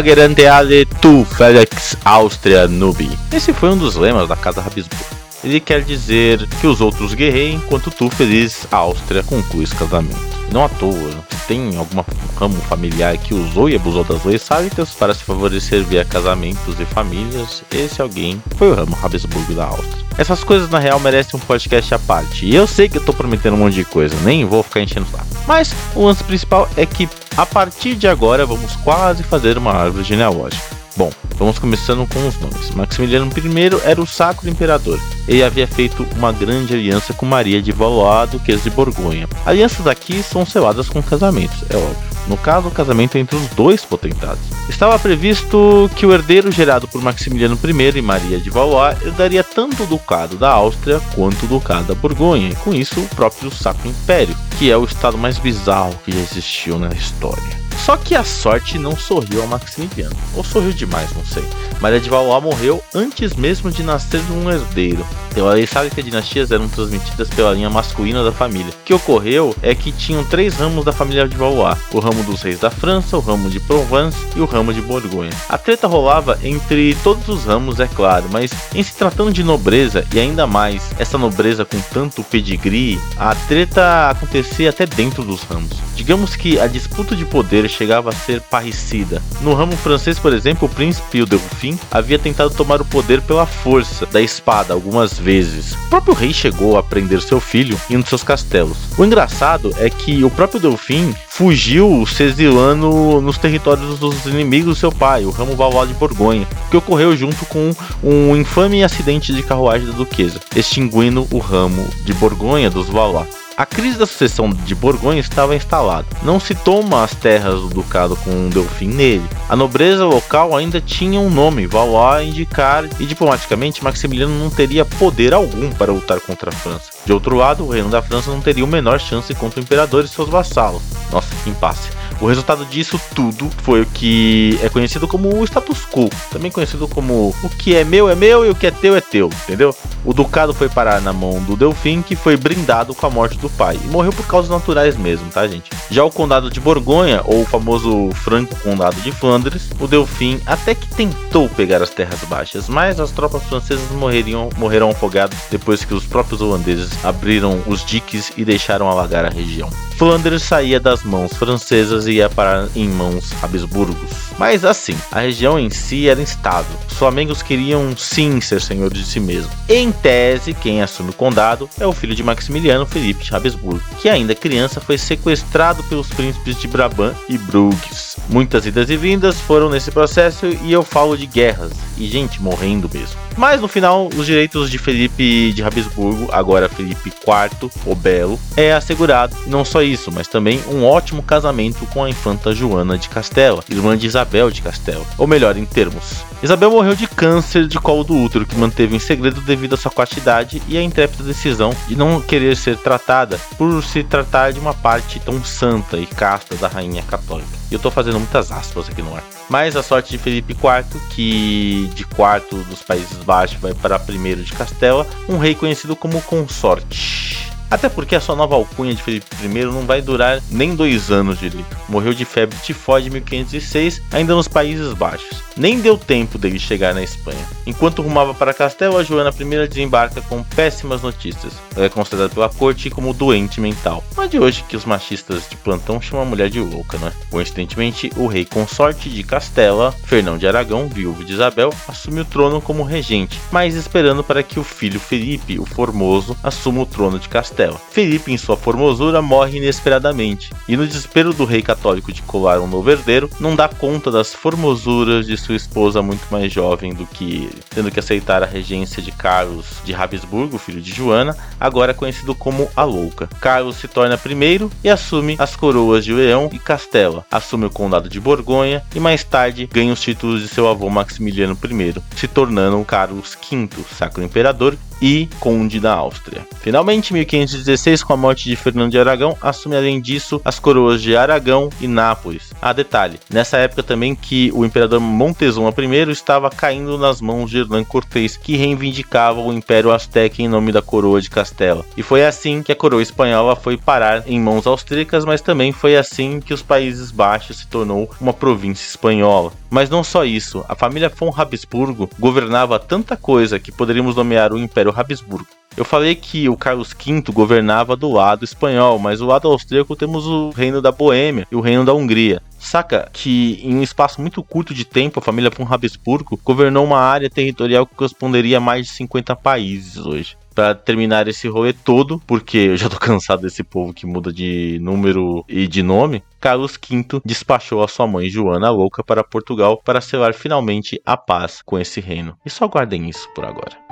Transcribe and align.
Grandeale 0.00 0.84
tu, 1.00 1.26
Felix 1.36 1.96
Austria 2.04 2.66
Nubi. 2.66 3.10
Esse 3.32 3.52
foi 3.52 3.70
um 3.70 3.76
dos 3.76 3.96
lemas 3.96 4.28
da 4.28 4.36
Casa 4.36 4.60
Habsburgo. 4.60 5.04
Ele 5.42 5.60
quer 5.60 5.82
dizer 5.82 6.46
que 6.60 6.66
os 6.66 6.80
outros 6.80 7.14
guerreiem 7.14 7.56
enquanto 7.56 7.90
tu, 7.90 8.10
feliz 8.10 8.66
Áustria, 8.70 9.22
conclui 9.22 9.64
esse 9.64 9.74
casamento. 9.74 10.39
Não 10.52 10.64
à 10.64 10.68
toa, 10.68 11.24
tem 11.46 11.76
algum 11.76 12.02
ramo 12.36 12.56
familiar 12.62 13.16
que 13.18 13.34
usou 13.34 13.68
e 13.68 13.76
abusou 13.76 14.02
das 14.02 14.24
leis 14.24 14.42
sálitas 14.42 14.90
para 14.90 15.14
se 15.14 15.22
favorecer 15.22 15.84
via 15.84 16.04
casamentos 16.04 16.78
e 16.80 16.84
famílias. 16.84 17.62
Esse 17.70 18.02
alguém 18.02 18.42
foi 18.56 18.70
o 18.70 18.74
ramo 18.74 18.98
Habsburgo 19.02 19.54
da 19.54 19.66
Áustria. 19.66 20.04
Essas 20.18 20.42
coisas 20.42 20.68
na 20.68 20.78
real 20.78 20.98
merecem 20.98 21.38
um 21.38 21.42
podcast 21.42 21.94
à 21.94 21.98
parte. 21.98 22.46
E 22.46 22.54
eu 22.54 22.66
sei 22.66 22.88
que 22.88 22.98
eu 22.98 23.04
tô 23.04 23.12
prometendo 23.12 23.54
um 23.54 23.58
monte 23.58 23.74
de 23.74 23.84
coisa, 23.84 24.14
nem 24.24 24.44
vou 24.44 24.62
ficar 24.62 24.80
enchendo 24.80 25.06
saco. 25.10 25.26
Mas 25.46 25.72
o 25.94 26.04
lance 26.04 26.22
principal 26.24 26.68
é 26.76 26.84
que 26.84 27.08
a 27.36 27.46
partir 27.46 27.94
de 27.94 28.08
agora 28.08 28.44
vamos 28.44 28.74
quase 28.76 29.22
fazer 29.22 29.56
uma 29.56 29.72
árvore 29.72 30.04
genealógica. 30.04 30.69
Bom, 31.00 31.10
vamos 31.38 31.58
começando 31.58 32.06
com 32.06 32.28
os 32.28 32.38
nomes. 32.38 32.74
Maximiliano 32.74 33.32
I 33.34 33.88
era 33.88 34.02
o 34.02 34.06
Sacro 34.06 34.50
Imperador. 34.50 35.00
Ele 35.26 35.42
havia 35.42 35.66
feito 35.66 36.06
uma 36.14 36.30
grande 36.30 36.74
aliança 36.74 37.14
com 37.14 37.24
Maria 37.24 37.62
de 37.62 37.72
Valois, 37.72 38.28
duquesa 38.28 38.64
de 38.64 38.68
Borgonha. 38.68 39.26
Alianças 39.46 39.86
aqui 39.86 40.22
são 40.22 40.44
seladas 40.44 40.90
com 40.90 41.02
casamentos, 41.02 41.64
é 41.70 41.76
óbvio. 41.78 42.10
No 42.28 42.36
caso, 42.36 42.68
o 42.68 42.70
casamento 42.70 43.16
entre 43.16 43.34
os 43.34 43.48
dois 43.56 43.82
potentados. 43.82 44.42
Estava 44.68 44.98
previsto 44.98 45.90
que 45.96 46.04
o 46.04 46.12
herdeiro 46.12 46.52
gerado 46.52 46.86
por 46.86 47.00
Maximiliano 47.00 47.58
I 47.64 47.98
e 47.98 48.02
Maria 48.02 48.38
de 48.38 48.50
Valois 48.50 49.00
herdaria 49.00 49.42
tanto 49.42 49.84
o 49.84 49.86
ducado 49.86 50.36
da 50.36 50.50
Áustria 50.50 51.00
quanto 51.14 51.46
o 51.46 51.48
ducado 51.48 51.86
da 51.86 51.94
Borgonha, 51.94 52.50
e 52.50 52.56
com 52.56 52.74
isso 52.74 53.00
o 53.00 53.08
próprio 53.16 53.50
Sacro 53.50 53.88
Império, 53.88 54.36
que 54.58 54.70
é 54.70 54.76
o 54.76 54.84
estado 54.84 55.16
mais 55.16 55.38
bizarro 55.38 55.98
que 56.04 56.12
já 56.12 56.18
existiu 56.18 56.78
na 56.78 56.88
história. 56.88 57.59
Só 57.84 57.96
que 57.96 58.14
a 58.14 58.22
sorte 58.22 58.78
não 58.78 58.96
sorriu 58.96 59.42
ao 59.42 59.48
Maximiliano. 59.48 60.14
Ou 60.34 60.44
sorriu 60.44 60.72
demais, 60.72 61.10
não 61.14 61.24
sei. 61.24 61.42
Maria 61.80 61.98
de 61.98 62.10
Valois 62.10 62.42
morreu 62.42 62.82
antes 62.94 63.34
mesmo 63.34 63.70
de 63.70 63.82
nascer 63.82 64.20
um 64.30 64.50
herdeiro. 64.50 65.04
Pela 65.34 65.54
lei 65.54 65.66
sabe 65.66 65.90
que 65.90 66.00
as 66.00 66.06
dinastias 66.06 66.50
eram 66.50 66.68
transmitidas 66.68 67.28
pela 67.30 67.52
linha 67.52 67.70
masculina 67.70 68.22
da 68.22 68.32
família. 68.32 68.70
O 68.72 68.84
que 68.84 68.92
ocorreu 68.92 69.54
é 69.62 69.74
que 69.74 69.92
tinham 69.92 70.24
três 70.24 70.56
ramos 70.56 70.84
da 70.84 70.92
família 70.92 71.26
de 71.26 71.36
Valois: 71.36 71.78
o 71.92 72.00
ramo 72.00 72.22
dos 72.24 72.42
reis 72.42 72.58
da 72.58 72.70
França, 72.70 73.16
o 73.16 73.20
ramo 73.20 73.48
de 73.48 73.58
Provence 73.60 74.18
e 74.36 74.40
o 74.40 74.44
ramo 74.44 74.74
de 74.74 74.82
Borgonha. 74.82 75.30
A 75.48 75.56
treta 75.56 75.86
rolava 75.86 76.38
entre 76.42 76.94
todos 77.02 77.28
os 77.28 77.44
ramos, 77.44 77.80
é 77.80 77.86
claro, 77.86 78.26
mas 78.30 78.50
em 78.74 78.82
se 78.82 78.94
tratando 78.94 79.32
de 79.32 79.42
nobreza 79.42 80.06
e 80.12 80.18
ainda 80.18 80.46
mais 80.46 80.90
essa 80.98 81.16
nobreza 81.16 81.64
com 81.64 81.80
tanto 81.92 82.22
pedigree, 82.24 83.00
a 83.16 83.34
treta 83.34 84.10
acontecia 84.10 84.70
até 84.70 84.84
dentro 84.84 85.24
dos 85.24 85.42
ramos. 85.44 85.78
Digamos 85.94 86.36
que 86.36 86.58
a 86.58 86.66
disputa 86.66 87.14
de 87.14 87.24
poder 87.24 87.64
chegava 87.70 88.10
a 88.10 88.12
ser 88.12 88.40
parricida. 88.40 89.22
No 89.40 89.54
ramo 89.54 89.76
francês, 89.76 90.18
por 90.18 90.32
exemplo, 90.32 90.66
o 90.66 90.70
príncipe 90.70 91.22
o 91.22 91.26
Delfim 91.26 91.78
havia 91.90 92.18
tentado 92.18 92.50
tomar 92.50 92.80
o 92.80 92.84
poder 92.84 93.20
pela 93.22 93.46
força 93.46 94.06
da 94.06 94.20
espada 94.20 94.74
algumas 94.74 95.18
vezes. 95.18 95.72
O 95.72 95.88
próprio 95.90 96.14
rei 96.14 96.32
chegou 96.32 96.76
a 96.76 96.82
prender 96.82 97.20
seu 97.22 97.40
filho 97.40 97.80
em 97.88 97.96
um 97.96 98.00
de 98.00 98.08
seus 98.08 98.22
castelos. 98.22 98.76
O 98.98 99.04
engraçado 99.04 99.74
é 99.78 99.88
que 99.88 100.24
o 100.24 100.30
próprio 100.30 100.60
Delfim 100.60 101.14
fugiu 101.28 102.04
se 102.06 102.24
exilando 102.24 103.20
nos 103.20 103.38
territórios 103.38 103.98
dos 103.98 104.26
inimigos 104.26 104.66
do 104.66 104.74
seu 104.74 104.92
pai, 104.92 105.24
o 105.24 105.30
ramo 105.30 105.56
Valois 105.56 105.88
de 105.88 105.94
Borgonha, 105.94 106.46
que 106.70 106.76
ocorreu 106.76 107.16
junto 107.16 107.46
com 107.46 107.74
um 108.02 108.36
infame 108.36 108.84
acidente 108.84 109.32
de 109.32 109.42
carruagem 109.42 109.86
da 109.86 109.94
duquesa, 109.94 110.40
extinguindo 110.54 111.26
o 111.30 111.38
ramo 111.38 111.86
de 112.04 112.12
Borgonha 112.14 112.68
dos 112.68 112.88
Valois. 112.88 113.39
A 113.60 113.66
crise 113.66 113.98
da 113.98 114.06
sucessão 114.06 114.48
de 114.48 114.74
Borgonha 114.74 115.20
estava 115.20 115.54
instalada. 115.54 116.06
Não 116.22 116.40
se 116.40 116.54
toma 116.54 117.04
as 117.04 117.14
terras 117.14 117.60
do 117.60 117.68
ducado 117.68 118.16
com 118.16 118.30
um 118.30 118.48
Delfim 118.48 118.88
nele. 118.88 119.28
A 119.50 119.54
nobreza 119.54 120.06
local 120.06 120.56
ainda 120.56 120.80
tinha 120.80 121.20
um 121.20 121.28
nome, 121.28 121.66
Valois, 121.66 122.20
a 122.20 122.24
indicar, 122.24 122.88
e 122.98 123.04
diplomaticamente 123.04 123.84
Maximiliano 123.84 124.38
não 124.38 124.48
teria 124.48 124.86
poder 124.86 125.34
algum 125.34 125.70
para 125.72 125.92
lutar 125.92 126.18
contra 126.20 126.48
a 126.48 126.54
França. 126.54 126.90
De 127.04 127.12
outro 127.12 127.36
lado, 127.36 127.66
o 127.66 127.70
reino 127.70 127.90
da 127.90 128.00
França 128.00 128.30
não 128.30 128.40
teria 128.40 128.64
a 128.64 128.66
menor 128.66 128.98
chance 128.98 129.34
contra 129.34 129.60
o 129.60 129.62
imperador 129.62 130.06
e 130.06 130.08
seus 130.08 130.30
vassalos. 130.30 130.80
Nossa, 131.12 131.28
que 131.44 131.50
impasse. 131.50 131.90
O 132.20 132.26
resultado 132.26 132.66
disso 132.66 133.00
tudo 133.14 133.50
foi 133.62 133.80
o 133.80 133.86
que 133.86 134.58
é 134.62 134.68
conhecido 134.68 135.08
como 135.08 135.34
o 135.34 135.44
status 135.44 135.86
quo, 135.86 136.10
também 136.30 136.50
conhecido 136.50 136.86
como 136.86 137.34
o 137.42 137.48
que 137.48 137.74
é 137.74 137.82
meu 137.82 138.10
é 138.10 138.14
meu 138.14 138.44
e 138.44 138.50
o 138.50 138.54
que 138.54 138.66
é 138.66 138.70
teu 138.70 138.94
é 138.94 139.00
teu, 139.00 139.28
entendeu? 139.44 139.74
O 140.04 140.12
ducado 140.12 140.52
foi 140.52 140.68
parar 140.68 141.00
na 141.00 141.14
mão 141.14 141.42
do 141.42 141.56
Delfim, 141.56 142.02
que 142.02 142.14
foi 142.14 142.36
brindado 142.36 142.94
com 142.94 143.06
a 143.06 143.10
morte 143.10 143.38
do 143.38 143.48
pai, 143.48 143.78
e 143.82 143.88
morreu 143.88 144.12
por 144.12 144.26
causas 144.26 144.50
naturais 144.50 144.98
mesmo, 144.98 145.30
tá, 145.30 145.48
gente? 145.48 145.70
Já 145.90 146.04
o 146.04 146.10
condado 146.10 146.50
de 146.50 146.60
Borgonha, 146.60 147.22
ou 147.24 147.40
o 147.40 147.46
famoso 147.46 148.10
franco 148.16 148.54
condado 148.56 149.00
de 149.00 149.12
Flandres, 149.12 149.70
o 149.80 149.86
Delfim 149.86 150.40
até 150.44 150.74
que 150.74 150.88
tentou 150.88 151.48
pegar 151.48 151.82
as 151.82 151.88
terras 151.88 152.20
baixas, 152.24 152.68
mas 152.68 153.00
as 153.00 153.12
tropas 153.12 153.42
francesas 153.44 153.90
morreriam, 153.92 154.50
morreram 154.58 154.90
afogadas 154.90 155.38
depois 155.50 155.86
que 155.86 155.94
os 155.94 156.04
próprios 156.04 156.42
holandeses 156.42 157.02
abriram 157.02 157.62
os 157.66 157.82
diques 157.82 158.30
e 158.36 158.44
deixaram 158.44 158.90
alagar 158.90 159.24
a 159.24 159.30
região. 159.30 159.70
Flandres 160.00 160.44
saía 160.44 160.80
das 160.80 161.02
mãos 161.02 161.34
francesas 161.34 162.06
e 162.06 162.12
ia 162.12 162.30
parar 162.30 162.66
em 162.74 162.88
mãos 162.88 163.34
Habsburgos. 163.42 164.30
Mas 164.38 164.64
assim, 164.64 164.96
a 165.12 165.20
região 165.20 165.58
em 165.58 165.68
si 165.68 166.08
era 166.08 166.22
instável. 166.22 166.74
Os 166.90 166.96
flamengos 166.96 167.42
queriam 167.42 167.94
sim 167.94 168.40
ser 168.40 168.62
senhores 168.62 168.96
de 168.96 169.04
si 169.04 169.20
mesmo. 169.20 169.50
Em 169.68 169.92
tese, 169.92 170.54
quem 170.54 170.80
assume 170.80 171.10
o 171.10 171.12
condado 171.12 171.68
é 171.78 171.86
o 171.86 171.92
filho 171.92 172.14
de 172.14 172.22
Maximiliano 172.22 172.86
Felipe 172.86 173.22
de 173.22 173.34
Habsburgo, 173.34 173.82
que 174.00 174.08
ainda 174.08 174.34
criança 174.34 174.80
foi 174.80 174.96
sequestrado 174.96 175.82
pelos 175.84 176.08
príncipes 176.08 176.58
de 176.58 176.66
Brabant 176.66 177.14
e 177.28 177.36
Bruges. 177.36 178.16
Muitas 178.30 178.64
idas 178.64 178.88
e 178.88 178.96
vindas 178.96 179.38
foram 179.38 179.68
nesse 179.68 179.90
processo 179.90 180.46
e 180.46 180.72
eu 180.72 180.82
falo 180.82 181.14
de 181.14 181.26
guerras 181.26 181.72
e 181.98 182.06
gente 182.06 182.40
morrendo 182.40 182.88
mesmo. 182.90 183.18
Mas 183.36 183.60
no 183.60 183.68
final, 183.68 184.08
os 184.16 184.26
direitos 184.26 184.70
de 184.70 184.78
Felipe 184.78 185.52
de 185.52 185.62
Habsburgo, 185.62 186.28
agora 186.32 186.68
Felipe 186.68 187.10
IV, 187.10 187.70
o 187.86 187.94
Belo, 187.94 188.38
é 188.56 188.72
assegurado. 188.72 189.36
Não 189.46 189.64
só 189.64 189.82
isso, 189.90 190.10
mas 190.12 190.28
também 190.28 190.60
um 190.68 190.84
ótimo 190.84 191.22
casamento 191.22 191.86
com 191.86 192.04
a 192.04 192.10
infanta 192.10 192.54
Joana 192.54 192.96
de 192.96 193.08
Castela, 193.08 193.62
irmã 193.68 193.96
de 193.96 194.06
Isabel 194.06 194.50
de 194.50 194.62
Castela. 194.62 195.04
Ou 195.18 195.26
melhor, 195.26 195.56
em 195.56 195.64
termos. 195.64 196.24
Isabel 196.42 196.70
morreu 196.70 196.94
de 196.94 197.06
câncer 197.06 197.66
de 197.66 197.78
colo 197.78 198.04
do 198.04 198.16
útero, 198.16 198.46
que 198.46 198.56
manteve 198.56 198.96
em 198.96 198.98
segredo 198.98 199.40
devido 199.40 199.74
à 199.74 199.76
sua 199.76 199.90
quantidade 199.90 200.62
e 200.66 200.78
à 200.78 200.82
intrépida 200.82 201.22
decisão 201.22 201.74
de 201.86 201.96
não 201.96 202.20
querer 202.20 202.56
ser 202.56 202.76
tratada 202.78 203.38
por 203.58 203.82
se 203.84 204.02
tratar 204.02 204.52
de 204.52 204.60
uma 204.60 204.72
parte 204.72 205.20
tão 205.20 205.44
santa 205.44 205.98
e 205.98 206.06
casta 206.06 206.54
da 206.56 206.68
rainha 206.68 207.02
católica. 207.02 207.48
E 207.70 207.74
eu 207.74 207.80
tô 207.80 207.90
fazendo 207.90 208.18
muitas 208.18 208.50
aspas 208.50 208.88
aqui 208.88 209.02
no 209.02 209.14
ar. 209.14 209.22
Mas 209.48 209.76
a 209.76 209.82
sorte 209.82 210.10
de 210.10 210.18
Felipe 210.18 210.52
IV, 210.52 211.00
que 211.10 211.90
de 211.94 212.04
quarto 212.04 212.56
dos 212.64 212.82
Países 212.82 213.18
Baixos 213.18 213.60
vai 213.60 213.74
para 213.74 213.98
primeiro 213.98 214.42
de 214.42 214.52
Castela, 214.52 215.06
um 215.28 215.38
rei 215.38 215.54
conhecido 215.54 215.94
como 215.94 216.22
consorte. 216.22 217.29
Até 217.70 217.88
porque 217.88 218.16
a 218.16 218.20
sua 218.20 218.34
nova 218.34 218.56
alcunha 218.56 218.92
de 218.92 219.02
Felipe 219.02 219.26
I 219.44 219.48
não 219.64 219.86
vai 219.86 220.02
durar 220.02 220.42
nem 220.50 220.74
dois 220.74 221.10
anos 221.10 221.38
direito. 221.38 221.76
Morreu 221.88 222.12
de 222.12 222.24
febre 222.24 222.58
tifóide 222.58 223.08
em 223.08 223.12
1506, 223.12 224.02
ainda 224.10 224.34
nos 224.34 224.48
Países 224.48 224.92
Baixos. 224.92 225.42
Nem 225.56 225.78
deu 225.78 225.96
tempo 225.96 226.38
dele 226.38 226.58
chegar 226.58 226.94
na 226.94 227.02
Espanha. 227.02 227.38
Enquanto 227.66 228.02
rumava 228.02 228.34
para 228.34 228.54
Castelo, 228.54 228.96
a 228.96 229.04
Joana 229.04 229.30
I 229.38 229.68
desembarca 229.68 230.20
com 230.22 230.42
péssimas 230.42 231.02
notícias. 231.02 231.52
Ela 231.76 231.86
é 231.86 231.88
considerada 231.88 232.32
pela 232.32 232.48
corte 232.48 232.90
como 232.90 233.12
doente 233.12 233.60
mental. 233.60 234.02
É 234.18 234.26
de 234.26 234.38
hoje 234.38 234.64
que 234.68 234.76
os 234.76 234.84
machistas 234.84 235.48
de 235.48 235.56
plantão 235.56 236.00
chamam 236.00 236.24
a 236.24 236.28
mulher 236.28 236.50
de 236.50 236.60
louca, 236.60 236.98
né? 236.98 237.12
Coincidentemente, 237.30 238.10
o 238.16 238.26
rei 238.26 238.44
consorte 238.44 239.08
de 239.08 239.22
Castela, 239.22 239.92
Fernão 240.04 240.38
de 240.38 240.46
Aragão, 240.46 240.88
viúvo 240.88 241.24
de 241.24 241.34
Isabel, 241.34 241.72
assume 241.86 242.20
o 242.20 242.24
trono 242.24 242.60
como 242.60 242.82
regente, 242.82 243.38
mas 243.52 243.74
esperando 243.74 244.24
para 244.24 244.42
que 244.42 244.58
o 244.58 244.64
filho 244.64 244.98
Felipe, 244.98 245.58
o 245.58 245.66
Formoso, 245.66 246.36
assuma 246.42 246.82
o 246.82 246.86
trono 246.86 247.18
de 247.18 247.28
Castela. 247.28 247.59
Felipe, 247.90 248.32
em 248.32 248.38
sua 248.38 248.56
formosura, 248.56 249.20
morre 249.20 249.58
inesperadamente, 249.58 250.50
e 250.66 250.76
no 250.76 250.86
desespero 250.86 251.34
do 251.34 251.44
rei 251.44 251.60
católico 251.60 252.12
de 252.12 252.22
colar 252.22 252.60
um 252.60 252.66
novo 252.66 252.90
herdeiro, 252.90 253.28
não 253.38 253.54
dá 253.54 253.68
conta 253.68 254.10
das 254.10 254.32
formosuras 254.32 255.26
de 255.26 255.36
sua 255.36 255.50
sua 255.50 255.56
esposa 255.56 256.00
muito 256.00 256.24
mais 256.30 256.52
jovem 256.52 256.94
do 256.94 257.04
que 257.04 257.24
ele, 257.24 257.58
tendo 257.70 257.90
que 257.90 257.98
aceitar 257.98 258.40
a 258.40 258.46
regência 258.46 259.02
de 259.02 259.10
Carlos 259.10 259.66
de 259.84 259.92
Habsburgo, 259.92 260.58
filho 260.58 260.80
de 260.80 260.92
Joana, 260.92 261.36
agora 261.58 261.92
conhecido 261.92 262.36
como 262.36 262.70
a 262.76 262.84
Louca. 262.84 263.28
Carlos 263.40 263.76
se 263.76 263.88
torna 263.88 264.16
primeiro 264.16 264.70
e 264.84 264.88
assume 264.88 265.34
as 265.40 265.56
coroas 265.56 266.04
de 266.04 266.12
Leão 266.12 266.48
e 266.52 266.58
Castela, 266.58 267.26
assume 267.30 267.66
o 267.66 267.70
condado 267.70 268.08
de 268.08 268.20
Borgonha 268.20 268.82
e 268.94 269.00
mais 269.00 269.24
tarde 269.24 269.68
ganha 269.72 269.92
os 269.92 270.00
títulos 270.00 270.40
de 270.40 270.46
seu 270.46 270.68
avô 270.68 270.88
Maximiliano 270.88 271.58
I, 271.64 272.00
se 272.16 272.28
tornando 272.28 272.84
Carlos 272.84 273.36
V, 273.50 273.68
Sacro 273.96 274.22
Imperador 274.22 274.76
e 275.00 275.28
conde 275.38 275.80
da 275.80 275.92
Áustria. 275.94 276.46
Finalmente, 276.60 277.10
em 277.10 277.14
1516, 277.14 278.02
com 278.02 278.12
a 278.12 278.16
morte 278.16 278.48
de 278.48 278.56
Fernando 278.56 278.90
de 278.90 278.98
Aragão, 278.98 279.36
assume 279.40 279.76
além 279.76 280.00
disso 280.00 280.40
as 280.44 280.58
coroas 280.58 281.00
de 281.00 281.16
Aragão 281.16 281.70
e 281.80 281.88
Nápoles. 281.88 282.52
Ah, 282.60 282.72
detalhe, 282.72 283.18
nessa 283.30 283.56
época 283.56 283.82
também 283.82 284.14
que 284.14 284.50
o 284.54 284.64
imperador 284.64 285.00
Montezuma 285.00 285.72
I 285.78 286.10
estava 286.10 286.50
caindo 286.50 286.98
nas 286.98 287.20
mãos 287.20 287.50
de 287.50 287.58
Hernán 287.58 287.84
Cortés, 287.84 288.36
que 288.36 288.56
reivindicava 288.56 289.40
o 289.40 289.52
Império 289.52 289.90
Azteca 289.90 290.42
em 290.42 290.48
nome 290.48 290.72
da 290.72 290.82
coroa 290.82 291.20
de 291.20 291.30
Castela. 291.30 291.84
E 291.96 292.02
foi 292.02 292.24
assim 292.24 292.62
que 292.62 292.72
a 292.72 292.76
coroa 292.76 293.02
espanhola 293.02 293.56
foi 293.56 293.76
parar 293.76 294.22
em 294.26 294.38
mãos 294.38 294.66
austríacas, 294.66 295.24
mas 295.24 295.40
também 295.40 295.72
foi 295.72 295.96
assim 295.96 296.40
que 296.40 296.52
os 296.52 296.62
Países 296.62 297.10
Baixos 297.10 297.58
se 297.58 297.66
tornou 297.66 298.10
uma 298.20 298.32
província 298.32 298.86
espanhola. 298.86 299.52
Mas 299.70 299.88
não 299.88 300.02
só 300.02 300.24
isso, 300.24 300.64
a 300.68 300.74
família 300.74 301.08
von 301.08 301.32
Habsburgo 301.34 302.10
governava 302.18 302.78
tanta 302.78 303.16
coisa 303.16 303.58
que 303.58 303.70
poderíamos 303.70 304.16
nomear 304.16 304.52
o 304.52 304.58
Império 304.58 304.89
Habsburgo. 304.90 305.46
Eu 305.76 305.84
falei 305.84 306.14
que 306.14 306.48
o 306.48 306.56
Carlos 306.56 306.92
V 306.92 307.22
governava 307.32 307.96
do 307.96 308.10
lado 308.10 308.44
espanhol, 308.44 308.98
mas 308.98 309.20
do 309.20 309.26
lado 309.26 309.48
austríaco 309.48 309.94
temos 309.94 310.26
o 310.26 310.50
reino 310.50 310.82
da 310.82 310.90
Boêmia 310.90 311.46
e 311.50 311.54
o 311.54 311.60
reino 311.60 311.84
da 311.84 311.94
Hungria. 311.94 312.42
Saca 312.58 313.08
que 313.12 313.60
em 313.62 313.76
um 313.76 313.82
espaço 313.82 314.20
muito 314.20 314.42
curto 314.42 314.74
de 314.74 314.84
tempo 314.84 315.20
a 315.20 315.22
família 315.22 315.50
von 315.50 315.66
Habsburgo 315.72 316.38
governou 316.44 316.84
uma 316.84 316.98
área 316.98 317.30
territorial 317.30 317.86
que 317.86 317.94
corresponderia 317.94 318.58
a 318.58 318.60
mais 318.60 318.86
de 318.86 318.92
50 318.92 319.34
países 319.36 319.96
hoje 319.96 320.36
para 320.54 320.74
terminar 320.74 321.28
esse 321.28 321.48
rolê 321.48 321.72
todo, 321.72 322.20
porque 322.26 322.58
eu 322.58 322.76
já 322.76 322.88
tô 322.88 322.98
cansado 323.00 323.42
desse 323.42 323.62
povo 323.62 323.94
que 323.94 324.04
muda 324.04 324.32
de 324.32 324.78
número 324.82 325.44
e 325.48 325.66
de 325.66 325.82
nome. 325.82 326.22
Carlos 326.40 326.72
V 326.72 327.20
despachou 327.24 327.82
a 327.82 327.88
sua 327.88 328.06
mãe 328.06 328.28
Joana 328.28 328.70
Louca 328.70 329.02
para 329.02 329.24
Portugal 329.24 329.80
para 329.82 330.00
selar 330.00 330.34
finalmente 330.34 331.00
a 331.06 331.16
paz 331.16 331.62
com 331.64 331.78
esse 331.78 332.00
reino. 332.00 332.36
E 332.44 332.50
só 332.50 332.66
guardem 332.66 333.08
isso 333.08 333.28
por 333.34 333.44
agora. 333.44 333.89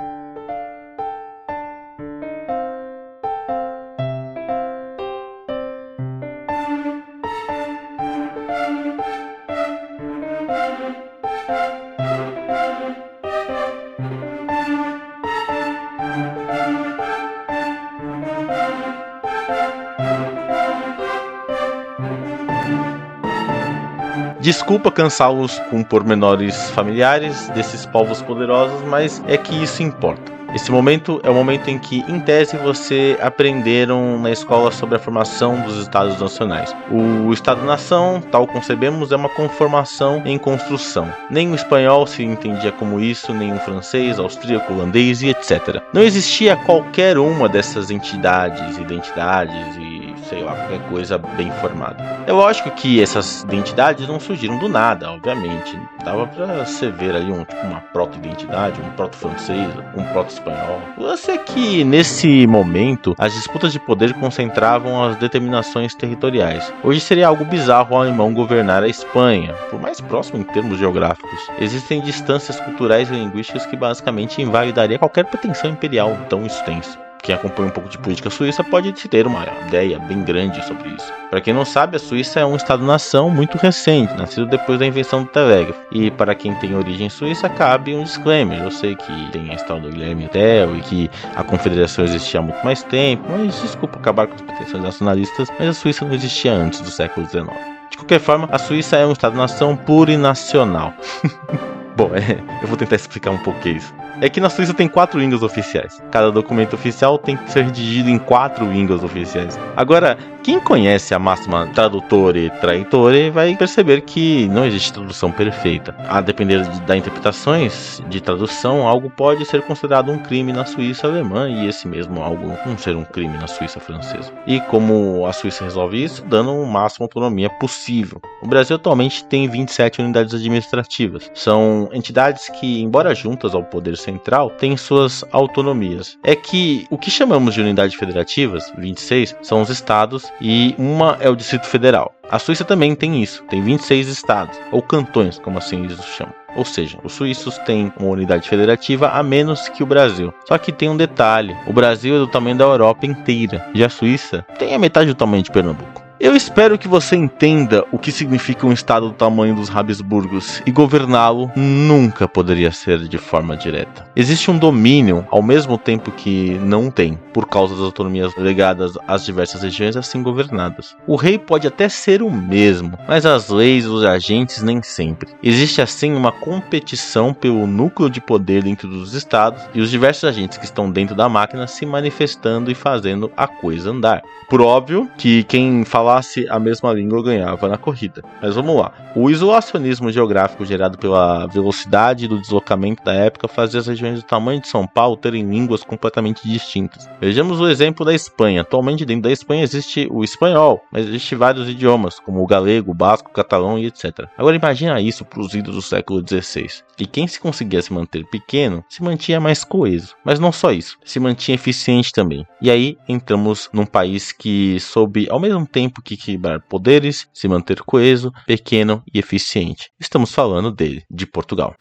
Desculpa 24.39 24.89
cansá-los 24.89 25.59
com 25.69 25.83
pormenores 25.83 26.69
familiares 26.71 27.49
desses 27.49 27.85
povos 27.85 28.21
poderosos, 28.21 28.81
mas 28.87 29.21
é 29.27 29.37
que 29.37 29.53
isso 29.63 29.83
importa. 29.83 30.39
Esse 30.53 30.71
momento 30.71 31.19
é 31.23 31.29
o 31.29 31.33
momento 31.33 31.69
em 31.69 31.77
que, 31.77 31.99
em 32.07 32.19
tese, 32.19 32.57
você 32.57 33.17
aprenderam 33.21 34.19
na 34.19 34.31
escola 34.31 34.71
sobre 34.71 34.95
a 34.95 34.99
formação 34.99 35.61
dos 35.61 35.77
Estados 35.77 36.19
Nacionais. 36.19 36.75
O 36.89 37.31
Estado-nação, 37.31 38.19
tal 38.31 38.47
concebemos, 38.47 39.11
é 39.11 39.15
uma 39.15 39.29
conformação 39.29 40.23
em 40.25 40.39
construção. 40.39 41.13
Nem 41.29 41.51
o 41.51 41.55
espanhol 41.55 42.07
se 42.07 42.23
entendia 42.23 42.71
como 42.71 42.99
isso, 42.99 43.31
nem 43.31 43.53
o 43.53 43.59
francês, 43.59 44.17
austríaco, 44.17 44.73
holandês 44.73 45.21
e 45.21 45.29
etc. 45.29 45.83
Não 45.93 46.01
existia 46.01 46.55
qualquer 46.55 47.19
uma 47.19 47.47
dessas 47.47 47.91
entidades, 47.91 48.77
identidades 48.77 49.75
e 49.77 49.88
sei 50.29 50.43
lá, 50.43 50.53
qualquer 50.53 50.79
coisa 50.89 51.17
bem 51.17 51.51
formada. 51.53 52.03
É 52.27 52.31
lógico 52.31 52.69
que 52.71 53.01
essas 53.01 53.41
identidades 53.43 54.07
não 54.07 54.19
surgiram 54.19 54.59
do 54.59 54.69
nada, 54.69 55.11
obviamente. 55.11 55.77
Dava 56.05 56.27
para 56.27 56.63
você 56.63 56.91
ver 56.91 57.15
ali 57.15 57.31
um, 57.31 57.43
tipo, 57.43 57.65
uma 57.65 57.81
proto-identidade, 57.81 58.79
um 58.79 58.89
proto-francês, 58.91 59.67
um 59.97 60.03
proto-espanhol. 60.05 60.81
Eu 60.97 61.17
sei 61.17 61.39
que 61.39 61.83
nesse 61.83 62.45
momento 62.45 63.15
as 63.17 63.33
disputas 63.33 63.73
de 63.73 63.79
poder 63.79 64.13
concentravam 64.13 65.03
as 65.03 65.15
determinações 65.17 65.95
territoriais. 65.95 66.71
Hoje 66.83 66.99
seria 66.99 67.27
algo 67.27 67.43
bizarro 67.43 67.95
o 67.95 67.97
alemão 67.97 68.33
governar 68.33 68.83
a 68.83 68.87
Espanha, 68.87 69.53
por 69.69 69.81
mais 69.81 69.99
próximo 69.99 70.39
em 70.39 70.43
termos 70.43 70.77
geográficos. 70.77 71.49
Existem 71.59 72.01
distâncias 72.01 72.59
culturais 72.59 73.09
e 73.09 73.13
linguísticas 73.13 73.65
que 73.65 73.75
basicamente 73.75 74.41
invalidaria 74.41 74.99
qualquer 74.99 75.25
pretensão 75.25 75.71
imperial 75.71 76.15
tão 76.29 76.45
extensa 76.45 77.08
quem 77.21 77.35
acompanha 77.35 77.67
um 77.67 77.71
pouco 77.71 77.89
de 77.89 77.97
política 77.97 78.29
suíça 78.29 78.63
pode 78.63 78.91
ter 78.93 79.27
uma 79.27 79.45
ideia 79.67 79.99
bem 79.99 80.23
grande 80.23 80.65
sobre 80.65 80.89
isso. 80.89 81.11
Para 81.29 81.41
quem 81.41 81.53
não 81.53 81.65
sabe, 81.65 81.97
a 81.97 81.99
Suíça 81.99 82.39
é 82.39 82.45
um 82.45 82.55
estado-nação 82.55 83.29
muito 83.29 83.57
recente, 83.57 84.13
nascido 84.15 84.45
depois 84.47 84.79
da 84.79 84.85
invenção 84.85 85.23
do 85.23 85.29
telégrafo. 85.29 85.79
E 85.91 86.09
para 86.09 86.33
quem 86.33 86.55
tem 86.55 86.75
origem 86.75 87.09
suíça, 87.09 87.47
cabe 87.47 87.93
um 87.95 88.03
disclaimer. 88.03 88.59
Eu 88.63 88.71
sei 88.71 88.95
que 88.95 89.31
tem 89.31 89.51
a 89.51 89.53
história 89.53 89.83
do 89.83 89.89
Guilherme 89.89 90.27
Tell 90.29 90.75
e 90.75 90.81
que 90.81 91.11
a 91.35 91.43
confederação 91.43 92.05
existia 92.05 92.39
há 92.39 92.43
muito 92.43 92.63
mais 92.63 92.81
tempo, 92.83 93.23
mas 93.29 93.61
desculpa 93.61 93.99
acabar 93.99 94.25
com 94.25 94.35
as 94.35 94.41
pretensões 94.41 94.83
nacionalistas, 94.83 95.49
mas 95.59 95.69
a 95.69 95.73
Suíça 95.73 96.05
não 96.05 96.13
existia 96.13 96.53
antes 96.53 96.81
do 96.81 96.89
século 96.89 97.27
XIX. 97.27 97.47
De 97.91 97.97
qualquer 97.97 98.19
forma, 98.19 98.47
a 98.51 98.57
Suíça 98.57 98.97
é 98.97 99.05
um 99.05 99.11
estado-nação 99.11 99.75
plurinacional. 99.75 100.93
Bom, 101.95 102.11
é, 102.15 102.41
eu 102.61 102.67
vou 102.67 102.77
tentar 102.77 102.95
explicar 102.95 103.31
um 103.31 103.37
pouco 103.39 103.67
isso 103.67 103.93
é 104.21 104.29
que 104.29 104.39
na 104.39 104.49
Suíça 104.49 104.73
tem 104.73 104.87
quatro 104.87 105.19
línguas 105.19 105.43
oficiais. 105.43 106.01
Cada 106.11 106.31
documento 106.31 106.73
oficial 106.73 107.17
tem 107.17 107.37
que 107.37 107.51
ser 107.51 107.65
redigido 107.65 108.09
em 108.09 108.17
quatro 108.17 108.69
línguas 108.69 109.03
oficiais. 109.03 109.59
Agora, 109.75 110.17
quem 110.43 110.59
conhece 110.59 111.13
a 111.13 111.19
máxima 111.19 111.67
tradutore 111.73 112.49
traitore 112.61 113.29
vai 113.29 113.55
perceber 113.55 114.01
que 114.01 114.47
não 114.47 114.65
existe 114.65 114.93
tradução 114.93 115.31
perfeita. 115.31 115.95
A 116.07 116.21
depender 116.21 116.63
de, 116.63 116.81
das 116.81 116.97
interpretações 116.97 118.01
de 118.09 118.21
tradução, 118.21 118.87
algo 118.87 119.09
pode 119.09 119.45
ser 119.45 119.61
considerado 119.61 120.11
um 120.11 120.17
crime 120.17 120.51
na 120.51 120.65
Suíça 120.65 121.07
alemã 121.07 121.49
e 121.49 121.67
esse 121.67 121.87
mesmo 121.87 122.21
algo 122.21 122.53
não 122.65 122.77
ser 122.77 122.95
um 122.95 123.03
crime 123.03 123.37
na 123.37 123.47
Suíça 123.47 123.79
francesa. 123.79 124.31
E 124.47 124.59
como 124.61 125.25
a 125.27 125.33
Suíça 125.33 125.63
resolve 125.63 126.03
isso? 126.03 126.23
Dando 126.25 126.51
o 126.51 126.65
máxima 126.65 127.05
autonomia 127.05 127.49
possível. 127.49 128.21
O 128.41 128.47
Brasil 128.47 128.75
atualmente 128.75 129.23
tem 129.25 129.47
27 129.47 130.01
unidades 130.01 130.33
administrativas. 130.33 131.29
São 131.33 131.89
entidades 131.93 132.49
que, 132.49 132.81
embora 132.81 133.13
juntas 133.13 133.53
ao 133.53 133.63
poder 133.63 133.97
central, 133.97 134.08
central 134.09 134.49
tem 134.49 134.75
suas 134.75 135.23
autonomias. 135.31 136.17
É 136.23 136.35
que 136.35 136.87
o 136.89 136.97
que 136.97 137.11
chamamos 137.11 137.53
de 137.53 137.61
unidades 137.61 137.95
federativas, 137.95 138.71
26, 138.77 139.35
são 139.41 139.61
os 139.61 139.69
estados 139.69 140.31
e 140.41 140.73
uma 140.77 141.17
é 141.19 141.29
o 141.29 141.35
Distrito 141.35 141.67
Federal. 141.67 142.13
A 142.29 142.37
Suíça 142.37 142.63
também 142.63 142.95
tem 142.95 143.21
isso, 143.21 143.43
tem 143.49 143.61
26 143.61 144.07
estados, 144.07 144.59
ou 144.71 144.81
cantões, 144.81 145.39
como 145.39 145.57
assim 145.57 145.83
eles 145.83 146.03
chamam. 146.05 146.33
Ou 146.55 146.65
seja, 146.65 146.97
os 147.03 147.13
suíços 147.13 147.57
têm 147.59 147.93
uma 147.99 148.09
unidade 148.09 148.49
federativa 148.49 149.09
a 149.09 149.21
menos 149.21 149.69
que 149.69 149.83
o 149.83 149.85
Brasil. 149.85 150.33
Só 150.47 150.57
que 150.57 150.71
tem 150.71 150.89
um 150.89 150.97
detalhe: 150.97 151.55
o 151.67 151.73
Brasil 151.73 152.15
é 152.15 152.19
do 152.19 152.27
tamanho 152.27 152.57
da 152.57 152.65
Europa 152.65 153.05
inteira, 153.05 153.65
e 153.73 153.83
a 153.83 153.89
Suíça 153.89 154.45
tem 154.57 154.73
a 154.73 154.79
metade 154.79 155.07
do 155.07 155.15
tamanho 155.15 155.43
de 155.43 155.51
Pernambuco. 155.51 155.98
Eu 156.19 156.35
espero 156.35 156.77
que 156.77 156.85
você 156.85 157.15
entenda 157.15 157.85
o 157.93 157.97
que 157.97 158.11
significa 158.11 158.67
um 158.67 158.73
estado 158.73 159.07
do 159.07 159.13
tamanho 159.13 159.55
dos 159.55 159.73
Habsburgos 159.73 160.61
e 160.65 160.71
governá-lo 160.71 161.49
nunca 161.55 162.27
poderia 162.27 162.73
ser 162.73 163.07
de 163.07 163.17
forma 163.17 163.55
direta. 163.55 164.05
Existe 164.17 164.51
um 164.51 164.57
domínio 164.57 165.25
ao 165.31 165.41
mesmo 165.41 165.77
tempo 165.77 166.11
que 166.11 166.59
não 166.61 166.91
tem, 166.91 167.17
por 167.31 167.47
causa 167.47 167.73
das 167.73 167.85
autonomias 167.85 168.35
legadas 168.35 168.97
às 169.07 169.23
diversas 169.23 169.63
regiões 169.63 169.95
assim 169.95 170.21
governadas. 170.21 170.93
O 171.07 171.15
rei 171.15 171.39
pode 171.39 171.65
até 171.65 171.87
ser 171.87 172.21
o 172.21 172.29
mesmo, 172.29 172.99
mas 173.07 173.25
as 173.25 173.47
leis 173.47 173.85
e 173.85 173.87
os 173.87 174.03
agentes 174.03 174.61
nem 174.61 174.83
sempre. 174.83 175.29
Existe 175.41 175.81
assim 175.81 176.13
uma 176.13 176.33
competição 176.33 177.33
pelo 177.33 177.65
núcleo 177.65 178.09
de 178.09 178.19
poder 178.19 178.63
dentro 178.63 178.89
dos 178.89 179.13
estados 179.13 179.61
e 179.73 179.79
os 179.79 179.89
diversos 179.89 180.25
agentes 180.25 180.57
que 180.57 180.65
estão 180.65 180.91
dentro 180.91 181.15
da 181.15 181.29
máquina 181.29 181.65
se 181.65 181.85
manifestando 181.85 182.69
e 182.69 182.75
fazendo 182.75 183.31
a 183.37 183.47
coisa 183.47 183.91
andar. 183.91 184.21
Por 184.49 184.61
óbvio 184.61 185.07
que 185.15 185.43
quem 185.43 185.85
fala 185.85 186.08
falasse 186.09 186.47
a 186.49 186.59
mesma 186.59 186.91
língua 186.91 187.21
ganhava 187.21 187.67
na 187.67 187.77
corrida. 187.77 188.23
Mas 188.41 188.55
vamos 188.55 188.75
lá. 188.75 188.91
O 189.15 189.29
isolacionismo 189.29 190.11
geográfico 190.11 190.65
gerado 190.65 190.97
pela 190.97 191.45
velocidade 191.45 192.27
do 192.27 192.41
deslocamento 192.41 193.03
da 193.03 193.13
época 193.13 193.47
fazia 193.47 193.79
as 193.79 193.85
regiões 193.85 194.21
do 194.21 194.25
tamanho 194.25 194.59
de 194.59 194.67
São 194.67 194.87
Paulo 194.87 195.15
terem 195.15 195.43
línguas 195.43 195.83
completamente 195.83 196.47
distintas. 196.47 197.07
Vejamos 197.21 197.61
o 197.61 197.67
exemplo 197.67 198.03
da 198.03 198.13
Espanha. 198.13 198.61
Atualmente 198.61 199.05
dentro 199.05 199.23
da 199.23 199.31
Espanha 199.31 199.63
existe 199.63 200.07
o 200.09 200.23
espanhol, 200.23 200.81
mas 200.91 201.07
existe 201.07 201.35
vários 201.35 201.69
idiomas, 201.69 202.19
como 202.19 202.41
o 202.41 202.47
galego, 202.47 202.91
o 202.91 202.95
basco, 202.95 203.29
o 203.29 203.33
catalão 203.33 203.77
e 203.77 203.85
etc. 203.85 204.27
Agora 204.35 204.55
imagina 204.55 204.99
isso 204.99 205.23
para 205.23 205.41
os 205.41 205.53
idos 205.53 205.75
do 205.75 205.81
século 205.81 206.23
XVI. 206.27 206.67
E 206.99 207.05
quem 207.05 207.27
se 207.27 207.39
conseguia 207.39 207.81
se 207.81 207.93
manter 207.93 208.25
pequeno 208.25 208.83
se 208.89 209.01
mantinha 209.01 209.39
mais 209.39 209.63
coeso. 209.63 210.15
Mas 210.23 210.39
não 210.39 210.51
só 210.51 210.71
isso, 210.71 210.97
se 211.05 211.19
mantinha 211.19 211.55
eficiente 211.55 212.11
também. 212.11 212.45
E 212.61 212.69
aí 212.69 212.97
entramos 213.07 213.69
num 213.71 213.85
país 213.85 214.31
que 214.31 214.79
soube 214.79 215.27
ao 215.29 215.39
mesmo 215.39 215.65
tempo 215.65 215.98
equilibrar 216.13 216.61
poderes, 216.61 217.27
se 217.33 217.47
manter 217.47 217.81
coeso, 217.83 218.31
pequeno 218.45 219.03
e 219.13 219.19
eficiente. 219.19 219.91
Estamos 219.99 220.33
falando 220.33 220.71
dele, 220.71 221.03
de 221.09 221.25
Portugal. 221.25 221.75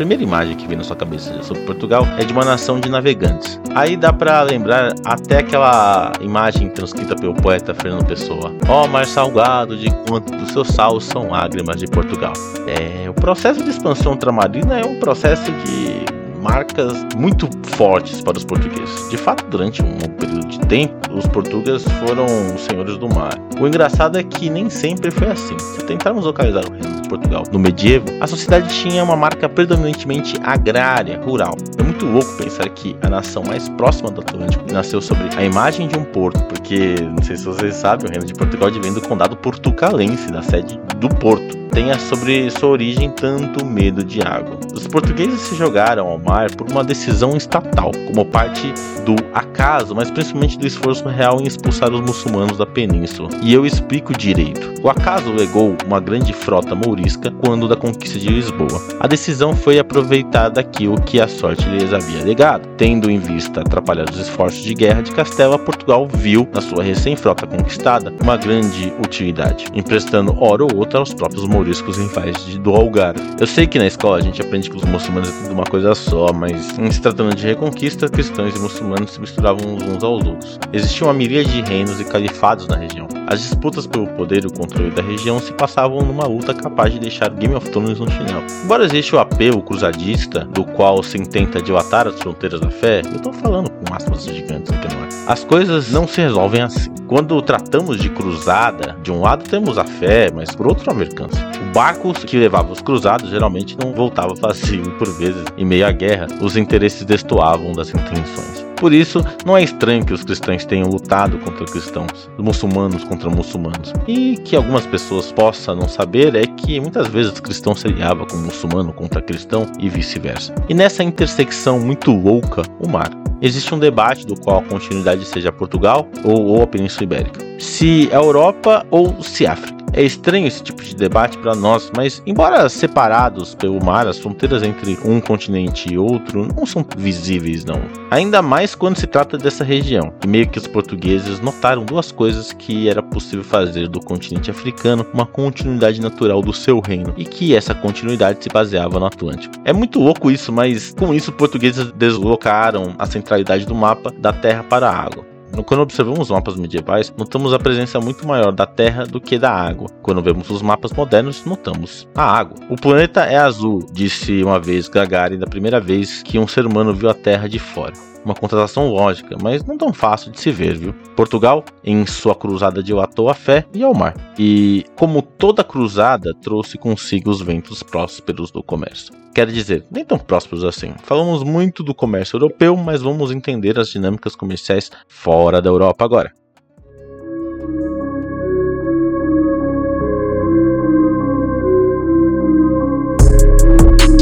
Primeira 0.00 0.22
imagem 0.22 0.56
que 0.56 0.66
vem 0.66 0.78
na 0.78 0.82
sua 0.82 0.96
cabeça 0.96 1.42
sobre 1.42 1.62
Portugal 1.64 2.06
é 2.16 2.24
de 2.24 2.32
uma 2.32 2.42
nação 2.42 2.80
de 2.80 2.88
navegantes. 2.88 3.60
Aí 3.74 3.98
dá 3.98 4.10
para 4.10 4.40
lembrar 4.40 4.94
até 5.04 5.40
aquela 5.40 6.10
imagem 6.22 6.70
transcrita 6.70 7.14
pelo 7.14 7.34
poeta 7.34 7.74
Fernando 7.74 8.06
Pessoa. 8.06 8.50
Ó 8.66 8.84
oh, 8.84 8.88
mar 8.88 9.04
salgado, 9.04 9.76
de 9.76 9.90
quanto 10.08 10.34
dos 10.34 10.52
seus 10.52 10.68
salos 10.68 11.04
são 11.04 11.28
lágrimas 11.28 11.76
de 11.76 11.86
Portugal. 11.86 12.32
É, 12.66 13.10
o 13.10 13.12
processo 13.12 13.62
de 13.62 13.68
expansão 13.68 14.12
ultramarina 14.12 14.80
é 14.80 14.86
um 14.86 14.98
processo 14.98 15.52
de 15.52 16.02
marcas 16.40 16.94
muito 17.14 17.46
fortes 17.76 18.22
para 18.22 18.38
os 18.38 18.44
portugueses. 18.44 19.10
De 19.10 19.18
fato, 19.18 19.44
durante 19.50 19.82
um 19.82 19.98
período 20.18 20.46
de 20.46 20.60
tempo, 20.60 21.12
os 21.12 21.26
portugueses 21.26 21.86
foram 22.06 22.24
os 22.54 22.62
senhores 22.62 22.96
do 22.96 23.06
mar. 23.06 23.34
O 23.60 23.66
engraçado 23.66 24.18
é 24.18 24.22
que 24.22 24.48
nem 24.48 24.70
sempre 24.70 25.10
foi 25.10 25.28
assim. 25.28 25.58
Se 25.58 25.84
tentarmos 25.84 26.24
localizar 26.24 26.64
o 26.64 26.72
reino 26.72 26.99
Portugal 27.10 27.42
no 27.50 27.58
medievo, 27.58 28.06
a 28.20 28.26
sociedade 28.28 28.68
tinha 28.68 29.02
uma 29.02 29.16
marca 29.16 29.48
predominantemente 29.48 30.36
agrária, 30.44 31.20
rural. 31.20 31.56
Muito 32.00 32.06
louco 32.06 32.42
pensar 32.42 32.68
que 32.70 32.96
a 33.02 33.10
nação 33.10 33.42
mais 33.42 33.68
próxima 33.70 34.10
do 34.10 34.20
Atlântico 34.20 34.64
nasceu 34.72 35.00
sobre 35.00 35.28
a 35.36 35.44
imagem 35.44 35.86
de 35.86 35.98
um 35.98 36.04
porto, 36.04 36.42
porque, 36.44 36.94
não 37.00 37.22
sei 37.22 37.36
se 37.36 37.44
vocês 37.44 37.74
sabem, 37.74 38.06
o 38.06 38.10
reino 38.10 38.24
de 38.24 38.34
Portugal 38.34 38.70
vem 38.70 38.92
do 38.92 39.02
condado 39.02 39.36
portucalense, 39.36 40.30
da 40.32 40.42
sede 40.42 40.80
do 40.96 41.08
porto 41.08 41.60
tenha 41.70 41.98
sobre 41.98 42.50
sua 42.50 42.70
origem 42.70 43.10
tanto 43.10 43.64
medo 43.64 44.02
de 44.02 44.20
água. 44.20 44.58
Os 44.74 44.86
portugueses 44.86 45.40
se 45.40 45.54
jogaram 45.54 46.06
ao 46.06 46.18
mar 46.18 46.50
por 46.54 46.70
uma 46.70 46.84
decisão 46.84 47.36
estatal, 47.36 47.92
como 48.06 48.24
parte 48.24 48.72
do 49.04 49.14
acaso, 49.32 49.94
mas 49.94 50.10
principalmente 50.10 50.58
do 50.58 50.66
esforço 50.66 51.08
real 51.08 51.40
em 51.40 51.46
expulsar 51.46 51.92
os 51.92 52.00
muçulmanos 52.00 52.58
da 52.58 52.66
península. 52.66 53.28
E 53.42 53.52
eu 53.52 53.64
explico 53.64 54.12
direito. 54.12 54.74
O 54.82 54.90
acaso 54.90 55.32
legou 55.32 55.76
uma 55.86 56.00
grande 56.00 56.32
frota 56.32 56.74
mourisca 56.74 57.30
quando 57.44 57.68
da 57.68 57.76
conquista 57.76 58.18
de 58.18 58.28
Lisboa. 58.28 58.80
A 58.98 59.06
decisão 59.06 59.54
foi 59.54 59.78
aproveitar 59.78 60.48
daquilo 60.48 61.00
que 61.00 61.20
a 61.20 61.28
sorte 61.28 61.68
lhes 61.68 61.89
havia 61.92 62.24
legado. 62.24 62.68
Tendo 62.76 63.10
em 63.10 63.18
vista 63.18 63.60
atrapalhar 63.60 64.08
os 64.08 64.18
esforços 64.18 64.62
de 64.62 64.74
guerra 64.74 65.02
de 65.02 65.12
Castela, 65.12 65.58
Portugal 65.58 66.06
viu, 66.06 66.48
na 66.54 66.60
sua 66.60 66.82
recém-frota 66.82 67.46
conquistada, 67.46 68.12
uma 68.22 68.36
grande 68.36 68.92
utilidade, 69.04 69.66
emprestando 69.74 70.36
hora 70.42 70.64
ou 70.64 70.76
outra 70.76 70.98
aos 70.98 71.12
próprios 71.12 71.46
moriscos 71.46 71.96
rivais 71.96 72.36
do 72.58 72.74
Algarve. 72.74 73.20
Eu 73.38 73.46
sei 73.46 73.66
que 73.66 73.78
na 73.78 73.86
escola 73.86 74.18
a 74.18 74.20
gente 74.20 74.40
aprende 74.40 74.70
que 74.70 74.76
os 74.76 74.84
muçulmanos 74.84 75.28
é 75.28 75.42
tudo 75.42 75.52
uma 75.52 75.64
coisa 75.64 75.94
só, 75.94 76.32
mas 76.32 76.78
em 76.78 76.90
se 76.90 77.00
tratando 77.00 77.34
de 77.34 77.46
reconquista, 77.46 78.08
cristãos 78.08 78.54
e 78.54 78.58
muçulmanos 78.58 79.12
se 79.12 79.20
misturavam 79.20 79.74
uns 79.74 80.02
aos 80.02 80.24
outros. 80.24 80.58
Existia 80.72 81.06
uma 81.06 81.14
miríade 81.14 81.50
de 81.50 81.62
reinos 81.62 82.00
e 82.00 82.04
califados 82.04 82.66
na 82.66 82.76
região. 82.76 83.08
As 83.26 83.40
disputas 83.40 83.86
pelo 83.86 84.08
poder 84.08 84.42
e 84.42 84.46
o 84.48 84.52
controle 84.52 84.90
da 84.90 85.02
região 85.02 85.38
se 85.38 85.52
passavam 85.52 86.00
numa 86.02 86.26
luta 86.26 86.52
capaz 86.52 86.92
de 86.92 86.98
deixar 86.98 87.30
Game 87.30 87.54
of 87.54 87.68
Thrones 87.70 88.00
no 88.00 88.10
chinelo. 88.10 88.42
Embora 88.64 88.84
exista 88.84 89.16
o 89.16 89.18
apelo 89.20 89.62
cruzadista, 89.62 90.44
do 90.46 90.64
qual 90.64 91.02
se 91.02 91.16
intenta 91.16 91.62
dilatar 91.80 92.06
as 92.06 92.20
fronteiras 92.20 92.60
da 92.60 92.70
fé, 92.70 93.00
eu 93.00 93.20
tô 93.20 93.32
falando 93.32 93.70
com 93.70 93.94
aspas 93.94 94.24
gigantes 94.24 94.72
aqui 94.72 94.94
no 94.94 95.02
ar. 95.02 95.08
As 95.26 95.44
coisas 95.44 95.90
não 95.90 96.06
se 96.06 96.20
resolvem 96.20 96.62
assim. 96.62 96.90
Quando 97.06 97.40
tratamos 97.42 97.98
de 97.98 98.10
cruzada, 98.10 98.96
de 99.02 99.10
um 99.10 99.20
lado 99.20 99.48
temos 99.48 99.78
a 99.78 99.84
fé, 99.84 100.30
mas 100.32 100.50
por 100.54 100.66
outro 100.66 100.90
a 100.90 100.94
mercância. 100.94 101.40
O 101.60 101.72
barco 101.72 102.12
que 102.12 102.36
levava 102.36 102.72
os 102.72 102.80
cruzados 102.80 103.30
geralmente 103.30 103.76
não 103.82 103.92
voltava 103.92 104.34
vazio, 104.34 104.90
por 104.98 105.08
vezes, 105.18 105.44
em 105.56 105.64
meio 105.64 105.86
à 105.86 105.92
guerra, 105.92 106.26
os 106.40 106.56
interesses 106.56 107.04
destoavam 107.04 107.72
das 107.72 107.88
intenções. 107.88 108.69
Por 108.80 108.94
isso, 108.94 109.22
não 109.44 109.58
é 109.58 109.62
estranho 109.62 110.04
que 110.04 110.14
os 110.14 110.24
cristãos 110.24 110.64
tenham 110.64 110.88
lutado 110.88 111.38
contra 111.40 111.66
cristãos, 111.66 112.30
os 112.38 112.42
muçulmanos 112.42 113.04
contra 113.04 113.28
muçulmanos. 113.28 113.92
E 114.08 114.38
que 114.38 114.56
algumas 114.56 114.86
pessoas 114.86 115.30
possam 115.30 115.76
não 115.76 115.86
saber 115.86 116.34
é 116.34 116.46
que 116.46 116.80
muitas 116.80 117.06
vezes 117.08 117.38
o 117.38 117.42
cristão 117.42 117.74
se 117.74 117.86
aliava 117.86 118.24
com 118.24 118.36
o 118.36 118.40
muçulmano 118.40 118.90
contra 118.90 119.20
cristão 119.20 119.66
e 119.78 119.90
vice-versa. 119.90 120.54
E 120.66 120.72
nessa 120.72 121.04
intersecção 121.04 121.78
muito 121.78 122.10
louca, 122.10 122.62
o 122.80 122.88
mar. 122.88 123.10
Existe 123.42 123.74
um 123.74 123.78
debate 123.78 124.26
do 124.26 124.34
qual 124.38 124.60
a 124.60 124.64
continuidade 124.64 125.26
seja 125.26 125.52
Portugal 125.52 126.08
ou, 126.24 126.46
ou 126.46 126.62
a 126.62 126.66
Península 126.66 127.04
Ibérica. 127.04 127.44
Se 127.58 128.08
é 128.10 128.16
Europa 128.16 128.86
ou 128.90 129.22
se 129.22 129.46
África. 129.46 129.79
É 129.92 130.02
estranho 130.02 130.46
esse 130.46 130.62
tipo 130.62 130.82
de 130.82 130.94
debate 130.94 131.36
para 131.38 131.54
nós, 131.54 131.90
mas 131.96 132.22
embora 132.26 132.68
separados 132.68 133.54
pelo 133.54 133.82
mar, 133.84 134.06
as 134.06 134.18
fronteiras 134.18 134.62
entre 134.62 134.98
um 135.04 135.20
continente 135.20 135.92
e 135.92 135.98
outro 135.98 136.46
não 136.46 136.64
são 136.64 136.84
visíveis 136.96 137.64
não. 137.64 137.80
Ainda 138.10 138.40
mais 138.40 138.74
quando 138.74 138.96
se 138.96 139.06
trata 139.06 139.36
dessa 139.36 139.64
região. 139.64 140.12
E 140.24 140.26
meio 140.26 140.48
que 140.48 140.58
os 140.58 140.66
portugueses 140.66 141.40
notaram 141.40 141.84
duas 141.84 142.12
coisas 142.12 142.52
que 142.52 142.88
era 142.88 143.02
possível 143.02 143.44
fazer 143.44 143.88
do 143.88 144.00
continente 144.00 144.50
africano 144.50 145.06
uma 145.12 145.26
continuidade 145.26 146.00
natural 146.00 146.42
do 146.42 146.52
seu 146.52 146.80
reino 146.80 147.12
e 147.16 147.24
que 147.24 147.54
essa 147.54 147.74
continuidade 147.74 148.42
se 148.42 148.48
baseava 148.48 148.98
no 148.98 149.06
Atlântico. 149.06 149.54
É 149.64 149.72
muito 149.72 149.98
louco 149.98 150.30
isso, 150.30 150.52
mas 150.52 150.94
com 150.98 151.12
isso 151.12 151.30
os 151.30 151.36
portugueses 151.36 151.90
deslocaram 151.92 152.94
a 152.98 153.06
centralidade 153.06 153.66
do 153.66 153.74
mapa 153.74 154.12
da 154.18 154.32
terra 154.32 154.62
para 154.62 154.88
a 154.88 154.96
água. 154.96 155.39
Quando 155.66 155.80
observamos 155.80 156.20
os 156.20 156.30
mapas 156.30 156.56
medievais, 156.56 157.12
notamos 157.16 157.52
a 157.52 157.58
presença 157.58 158.00
muito 158.00 158.26
maior 158.26 158.52
da 158.52 158.66
terra 158.66 159.04
do 159.04 159.20
que 159.20 159.38
da 159.38 159.50
água. 159.50 159.88
Quando 160.02 160.22
vemos 160.22 160.48
os 160.50 160.62
mapas 160.62 160.92
modernos, 160.92 161.44
notamos 161.44 162.08
a 162.14 162.22
água. 162.22 162.56
O 162.68 162.76
planeta 162.76 163.24
é 163.24 163.36
azul, 163.36 163.86
disse 163.92 164.42
uma 164.42 164.58
vez 164.58 164.88
Gagarin 164.88 165.38
da 165.38 165.46
primeira 165.46 165.80
vez 165.80 166.22
que 166.22 166.38
um 166.38 166.46
ser 166.46 166.66
humano 166.66 166.94
viu 166.94 167.08
a 167.08 167.14
terra 167.14 167.48
de 167.48 167.58
fora 167.58 167.92
uma 168.24 168.34
contratação 168.34 168.88
lógica, 168.88 169.36
mas 169.42 169.64
não 169.64 169.76
tão 169.76 169.92
fácil 169.92 170.30
de 170.30 170.40
se 170.40 170.50
ver, 170.50 170.76
viu? 170.76 170.92
Portugal, 171.16 171.64
em 171.84 172.06
sua 172.06 172.34
cruzada 172.34 172.82
dilatou 172.82 173.28
a 173.28 173.34
fé 173.34 173.64
e 173.74 173.82
ao 173.82 173.94
mar. 173.94 174.14
E, 174.38 174.84
como 174.96 175.22
toda 175.22 175.64
cruzada, 175.64 176.34
trouxe 176.34 176.78
consigo 176.78 177.30
os 177.30 177.40
ventos 177.40 177.82
prósperos 177.82 178.50
do 178.50 178.62
comércio. 178.62 179.14
Quer 179.34 179.46
dizer, 179.46 179.86
nem 179.90 180.04
tão 180.04 180.18
prósperos 180.18 180.64
assim. 180.64 180.92
Falamos 181.04 181.44
muito 181.44 181.82
do 181.82 181.94
comércio 181.94 182.36
europeu, 182.36 182.76
mas 182.76 183.00
vamos 183.00 183.30
entender 183.30 183.78
as 183.78 183.88
dinâmicas 183.88 184.34
comerciais 184.34 184.90
fora 185.06 185.62
da 185.62 185.70
Europa 185.70 186.04
agora. 186.04 186.32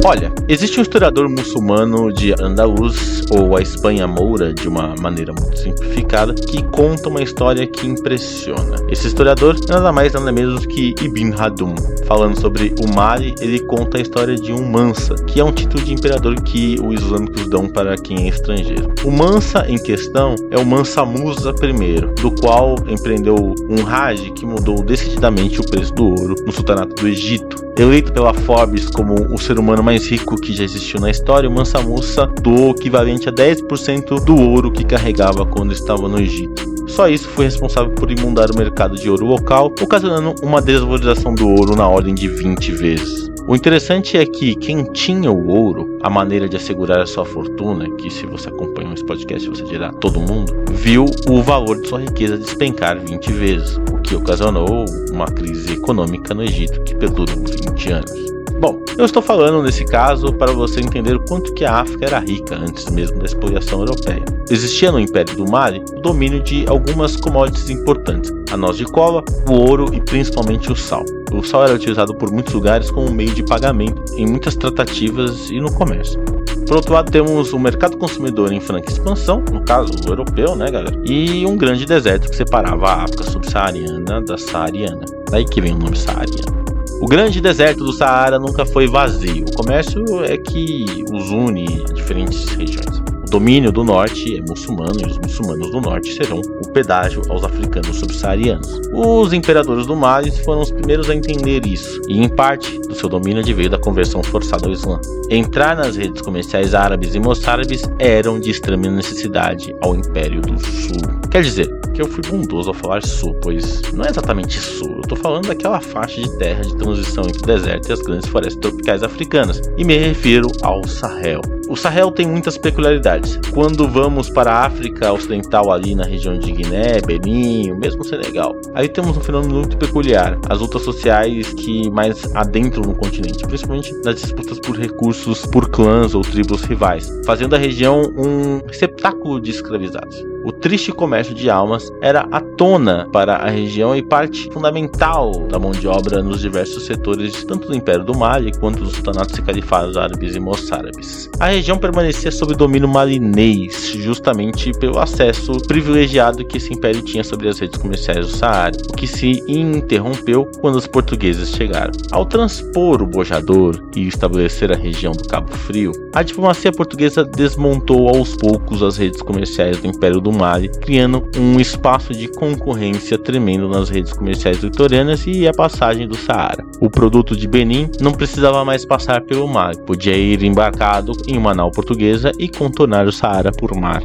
Olha, 0.04 0.32
existe 0.48 0.78
um 0.78 0.82
historiador 0.82 1.28
muçulmano 1.28 2.12
de 2.12 2.32
Andaluz, 2.40 3.22
ou 3.30 3.56
a 3.56 3.60
Espanha 3.60 4.06
Moura, 4.06 4.54
de 4.54 4.68
uma 4.68 4.94
maneira 4.96 5.32
muito 5.32 5.58
simplificada, 5.58 6.32
que 6.34 6.62
conta 6.62 7.08
uma 7.08 7.20
história 7.20 7.66
que 7.66 7.86
impressiona. 7.86 8.76
Esse 8.88 9.08
historiador 9.08 9.56
é 9.68 9.72
nada 9.72 9.92
mais 9.92 10.12
nada 10.12 10.30
menos 10.30 10.64
que 10.66 10.94
Ibn 11.00 11.34
Hadum. 11.36 11.74
Falando 12.06 12.40
sobre 12.40 12.74
o 12.80 12.94
Mali, 12.94 13.34
ele 13.40 13.58
conta 13.60 13.98
a 13.98 14.00
história 14.00 14.36
de 14.36 14.52
um 14.52 14.64
Mansa, 14.70 15.14
que 15.26 15.40
é 15.40 15.44
um 15.44 15.52
título 15.52 15.82
de 15.84 15.92
imperador 15.92 16.40
que 16.42 16.76
os 16.82 17.02
islâmicos 17.02 17.48
dão 17.48 17.68
para 17.68 17.96
quem 17.96 18.26
é 18.26 18.28
estrangeiro. 18.28 18.94
O 19.04 19.10
Mansa 19.10 19.66
em 19.68 19.78
questão 19.78 20.36
é 20.50 20.56
o 20.56 20.64
Mansa 20.64 21.04
Musa 21.04 21.50
I, 21.50 22.20
do 22.20 22.30
qual 22.30 22.76
empreendeu 22.88 23.34
um 23.68 23.82
Raj 23.82 24.30
que 24.30 24.46
mudou 24.46 24.82
decididamente 24.82 25.60
o 25.60 25.66
preço 25.66 25.92
do 25.92 26.06
ouro 26.06 26.34
no 26.46 26.52
sultanato 26.52 26.94
do 26.94 27.08
Egito. 27.08 27.67
Eleito 27.78 28.12
pela 28.12 28.35
Forbes 28.35 28.90
como 28.90 29.32
o 29.32 29.38
ser 29.38 29.56
humano 29.56 29.85
mais 29.85 30.04
rico 30.08 30.35
que 30.35 30.52
já 30.52 30.64
existiu 30.64 30.99
na 30.99 31.12
história, 31.12 31.49
o 31.49 31.52
Mansa 31.52 31.80
Musa 31.80 32.26
doou 32.26 32.70
o 32.73 32.76
equivalente 32.76 33.28
a 33.28 33.32
10% 33.32 34.25
do 34.25 34.37
ouro 34.37 34.73
que 34.73 34.85
carregava 34.85 35.47
quando 35.47 35.73
estava 35.73 36.08
no 36.08 36.18
Egito. 36.18 36.77
Só 36.88 37.09
isso 37.09 37.28
foi 37.28 37.45
responsável 37.45 37.92
por 37.92 38.11
imundar 38.11 38.50
o 38.50 38.57
mercado 38.57 38.97
de 38.97 39.09
ouro 39.09 39.26
local, 39.26 39.73
ocasionando 39.80 40.35
uma 40.42 40.61
desvalorização 40.61 41.35
do 41.35 41.49
ouro 41.49 41.76
na 41.76 41.87
ordem 41.88 42.14
de 42.14 42.28
20 42.28 42.73
vezes. 42.73 43.28
O 43.47 43.57
interessante 43.57 44.16
é 44.16 44.26
que 44.26 44.54
quem 44.57 44.85
tinha 44.85 45.30
o 45.30 45.49
ouro, 45.49 45.99
a 46.02 46.11
maneira 46.11 46.47
de 46.47 46.57
assegurar 46.57 47.00
a 47.00 47.07
sua 47.07 47.25
fortuna, 47.25 47.88
que 47.97 48.11
se 48.11 48.26
você 48.26 48.49
acompanha 48.49 48.92
esse 48.92 49.04
podcast 49.04 49.49
você 49.49 49.64
dirá 49.64 49.90
todo 49.90 50.21
mundo, 50.21 50.52
viu 50.71 51.07
o 51.26 51.42
valor 51.42 51.80
de 51.80 51.88
sua 51.88 52.00
riqueza 52.00 52.37
despencar 52.37 52.99
20 53.00 53.33
vezes, 53.33 53.76
o 53.90 54.02
que 54.02 54.14
ocasionou 54.14 54.85
uma 55.11 55.26
crise 55.26 55.73
econômica 55.73 56.35
no 56.35 56.42
Egito 56.42 56.83
que 56.83 56.95
perdurou 56.95 57.37
20 57.37 57.90
anos. 57.90 58.38
Bom, 58.60 58.82
eu 58.98 59.04
estou 59.04 59.22
falando 59.22 59.62
nesse 59.62 59.84
caso 59.84 60.32
para 60.32 60.50
você 60.50 60.80
entender 60.80 61.14
o 61.14 61.24
quanto 61.24 61.54
que 61.54 61.64
a 61.64 61.76
África 61.76 62.06
era 62.06 62.18
rica 62.18 62.56
antes 62.56 62.90
mesmo 62.90 63.16
da 63.18 63.26
expoliação 63.26 63.80
europeia. 63.80 64.24
Existia 64.50 64.90
no 64.90 64.98
Império 64.98 65.36
do 65.36 65.48
Mali 65.48 65.80
o 65.96 66.00
domínio 66.00 66.42
de 66.42 66.66
algumas 66.66 67.14
commodities 67.14 67.70
importantes, 67.70 68.32
a 68.50 68.56
noz 68.56 68.76
de 68.76 68.84
cola, 68.84 69.22
o 69.48 69.52
ouro 69.52 69.94
e 69.94 70.00
principalmente 70.00 70.72
o 70.72 70.74
sal. 70.74 71.04
O 71.30 71.40
sal 71.44 71.66
era 71.66 71.74
utilizado 71.74 72.12
por 72.16 72.32
muitos 72.32 72.52
lugares 72.52 72.90
como 72.90 73.08
meio 73.12 73.32
de 73.32 73.44
pagamento, 73.44 74.02
em 74.16 74.26
muitas 74.26 74.56
tratativas 74.56 75.50
e 75.50 75.60
no 75.60 75.72
comércio. 75.72 76.20
Por 76.66 76.78
outro 76.78 76.94
lado, 76.94 77.12
temos 77.12 77.52
o 77.52 77.60
mercado 77.60 77.96
consumidor 77.96 78.52
em 78.52 78.60
franca 78.60 78.90
expansão, 78.90 79.40
no 79.52 79.64
caso 79.64 79.92
o 80.04 80.10
europeu, 80.10 80.56
né, 80.56 80.68
galera? 80.68 81.00
E 81.04 81.46
um 81.46 81.56
grande 81.56 81.86
deserto 81.86 82.28
que 82.28 82.36
separava 82.36 82.88
a 82.88 83.04
África 83.04 83.22
subsaariana 83.22 84.20
da 84.20 84.36
saariana. 84.36 85.04
Daí 85.30 85.44
que 85.44 85.60
vem 85.60 85.74
o 85.74 85.78
nome 85.78 85.96
saariano. 85.96 86.57
O 87.00 87.06
grande 87.06 87.40
deserto 87.40 87.84
do 87.84 87.92
Saara 87.92 88.38
nunca 88.40 88.66
foi 88.66 88.88
vazio. 88.88 89.44
O 89.44 89.56
comércio 89.56 90.24
é 90.24 90.36
que 90.36 91.04
os 91.12 91.30
une 91.30 91.84
diferentes 91.94 92.44
regiões. 92.48 93.07
Domínio 93.28 93.70
do 93.70 93.85
norte 93.85 94.37
é 94.37 94.40
muçulmano 94.40 95.00
e 95.00 95.06
os 95.06 95.18
muçulmanos 95.18 95.70
do 95.70 95.80
norte 95.80 96.12
serão 96.14 96.40
o 96.40 96.68
pedágio 96.73 97.23
aos 97.28 97.44
africanos 97.44 97.97
subsaarianos. 97.97 98.80
Os 98.92 99.32
imperadores 99.32 99.87
do 99.87 99.94
Mali 99.94 100.30
foram 100.44 100.62
os 100.62 100.70
primeiros 100.70 101.08
a 101.11 101.14
entender 101.14 101.66
isso, 101.66 102.00
e 102.08 102.18
em 102.18 102.28
parte 102.28 102.78
do 102.80 102.94
seu 102.94 103.08
domínio 103.08 103.40
adveio 103.40 103.70
da 103.70 103.78
conversão 103.78 104.23
forçada 104.23 104.66
ao 104.66 104.73
Islã. 104.73 105.00
Entrar 105.30 105.76
nas 105.76 105.97
redes 105.97 106.23
comerciais 106.23 106.75
árabes 106.75 107.14
e 107.14 107.20
moçárabes 107.20 107.82
eram 107.99 108.40
de 108.40 108.50
extrema 108.50 108.88
necessidade 108.88 109.75
ao 109.80 109.94
Império 109.94 110.40
do 110.40 110.58
Sul. 110.58 111.02
Quer 111.30 111.42
dizer, 111.42 111.68
que 111.99 112.02
eu 112.02 112.08
fui 112.08 112.23
bondoso 112.23 112.70
ao 112.70 112.75
falar 112.75 113.04
sul, 113.04 113.35
pois 113.42 113.82
não 113.92 114.04
é 114.04 114.08
exatamente 114.08 114.61
sul, 114.61 114.99
eu 114.99 115.02
tô 115.02 115.16
falando 115.16 115.49
daquela 115.49 115.80
faixa 115.80 116.20
de 116.23 116.38
terra 116.38 116.62
de 116.62 116.76
transição 116.76 117.25
entre 117.25 117.42
o 117.42 117.47
deserto 117.47 117.88
e 117.88 117.92
as 117.92 118.00
grandes 118.00 118.28
florestas 118.28 118.61
tropicais 118.61 119.02
africanas, 119.02 119.61
e 119.76 119.85
me 119.85 119.99
refiro 119.99 120.47
ao 120.62 120.87
Sahel. 120.87 121.57
O 121.68 121.76
Sahel 121.76 122.10
tem 122.10 122.26
muitas 122.26 122.56
peculiaridades. 122.56 123.38
Quando 123.52 123.87
vamos 123.87 124.30
para 124.30 124.50
a 124.50 124.66
África 124.66 125.12
Ocidental, 125.12 125.70
ali 125.70 125.94
na 125.94 126.04
região 126.04 126.38
de 126.38 126.50
Guiné, 126.50 127.00
Benin, 127.06 127.75
mesmo 127.75 128.02
Senegal, 128.02 128.56
aí 128.75 128.88
temos 128.88 129.16
um 129.16 129.20
fenômeno 129.20 129.54
muito 129.54 129.76
peculiar: 129.76 130.38
as 130.48 130.60
lutas 130.60 130.82
sociais 130.82 131.52
que 131.52 131.90
mais 131.90 132.34
adentram 132.34 132.82
no 132.82 132.94
continente, 132.94 133.46
principalmente 133.46 133.92
nas 134.02 134.20
disputas 134.22 134.58
por 134.60 134.76
recursos 134.76 135.44
por 135.46 135.68
clãs 135.68 136.14
ou 136.14 136.22
tribos 136.22 136.62
rivais, 136.62 137.12
fazendo 137.26 137.54
a 137.54 137.58
região 137.58 138.02
um 138.16 138.66
receptáculo 138.66 139.38
de 139.38 139.50
escravizados. 139.50 140.25
O 140.48 140.52
triste 140.52 140.90
comércio 140.90 141.34
de 141.34 141.50
almas 141.50 141.92
era 142.00 142.26
a 142.32 142.40
tona 142.40 143.06
para 143.12 143.36
a 143.36 143.50
região 143.50 143.94
e 143.94 144.00
parte 144.00 144.50
fundamental 144.50 145.46
da 145.46 145.58
mão 145.58 145.72
de 145.72 145.86
obra 145.86 146.22
nos 146.22 146.40
diversos 146.40 146.86
setores, 146.86 147.44
tanto 147.44 147.68
do 147.68 147.74
Império 147.74 148.02
do 148.02 148.16
Mali 148.16 148.50
quanto 148.58 148.82
dos 148.82 148.94
sultanatos 148.94 149.36
e 149.36 149.42
califados 149.42 149.98
árabes 149.98 150.34
e 150.34 150.40
moçárabes. 150.40 151.28
A 151.38 151.48
região 151.48 151.76
permanecia 151.76 152.30
sob 152.30 152.54
domínio 152.54 152.88
malinês, 152.88 153.92
justamente 153.96 154.72
pelo 154.78 154.98
acesso 154.98 155.52
privilegiado 155.68 156.42
que 156.46 156.56
esse 156.56 156.72
império 156.72 157.02
tinha 157.02 157.22
sobre 157.22 157.46
as 157.46 157.58
redes 157.58 157.78
comerciais 157.78 158.26
do 158.26 158.32
Saara, 158.34 158.72
o 158.88 158.94
que 158.94 159.06
se 159.06 159.44
interrompeu 159.46 160.50
quando 160.62 160.76
os 160.76 160.86
portugueses 160.86 161.50
chegaram. 161.50 161.92
Ao 162.10 162.24
transpor 162.24 163.02
o 163.02 163.06
bojador 163.06 163.86
e 163.94 164.08
estabelecer 164.08 164.72
a 164.72 164.76
região 164.76 165.12
do 165.12 165.28
Cabo 165.28 165.54
Frio, 165.54 165.92
a 166.14 166.22
diplomacia 166.22 166.72
portuguesa 166.72 167.22
desmontou 167.22 168.08
aos 168.08 168.34
poucos 168.34 168.82
as 168.82 168.96
redes 168.96 169.20
comerciais 169.20 169.78
do 169.78 169.86
Império 169.86 170.22
do 170.22 170.38
Mali, 170.38 170.68
criando 170.80 171.28
um 171.37 171.61
espaço 171.61 172.14
de 172.14 172.28
concorrência 172.28 173.18
tremendo 173.18 173.68
nas 173.68 173.88
redes 173.88 174.12
comerciais 174.12 174.62
litorâneas 174.62 175.26
e 175.26 175.47
a 175.47 175.52
passagem 175.52 176.07
do 176.07 176.16
Saara. 176.16 176.64
O 176.80 176.88
produto 176.88 177.37
de 177.37 177.49
Benin 177.49 177.90
não 178.00 178.12
precisava 178.12 178.64
mais 178.64 178.85
passar 178.85 179.23
pelo 179.23 179.49
mar, 179.49 179.76
podia 179.78 180.16
ir 180.16 180.42
embarcado 180.42 181.12
em 181.26 181.37
uma 181.37 181.54
nau 181.54 181.71
portuguesa 181.71 182.33
e 182.38 182.49
contornar 182.49 183.07
o 183.07 183.12
Saara 183.12 183.50
por 183.50 183.75
mar 183.75 184.02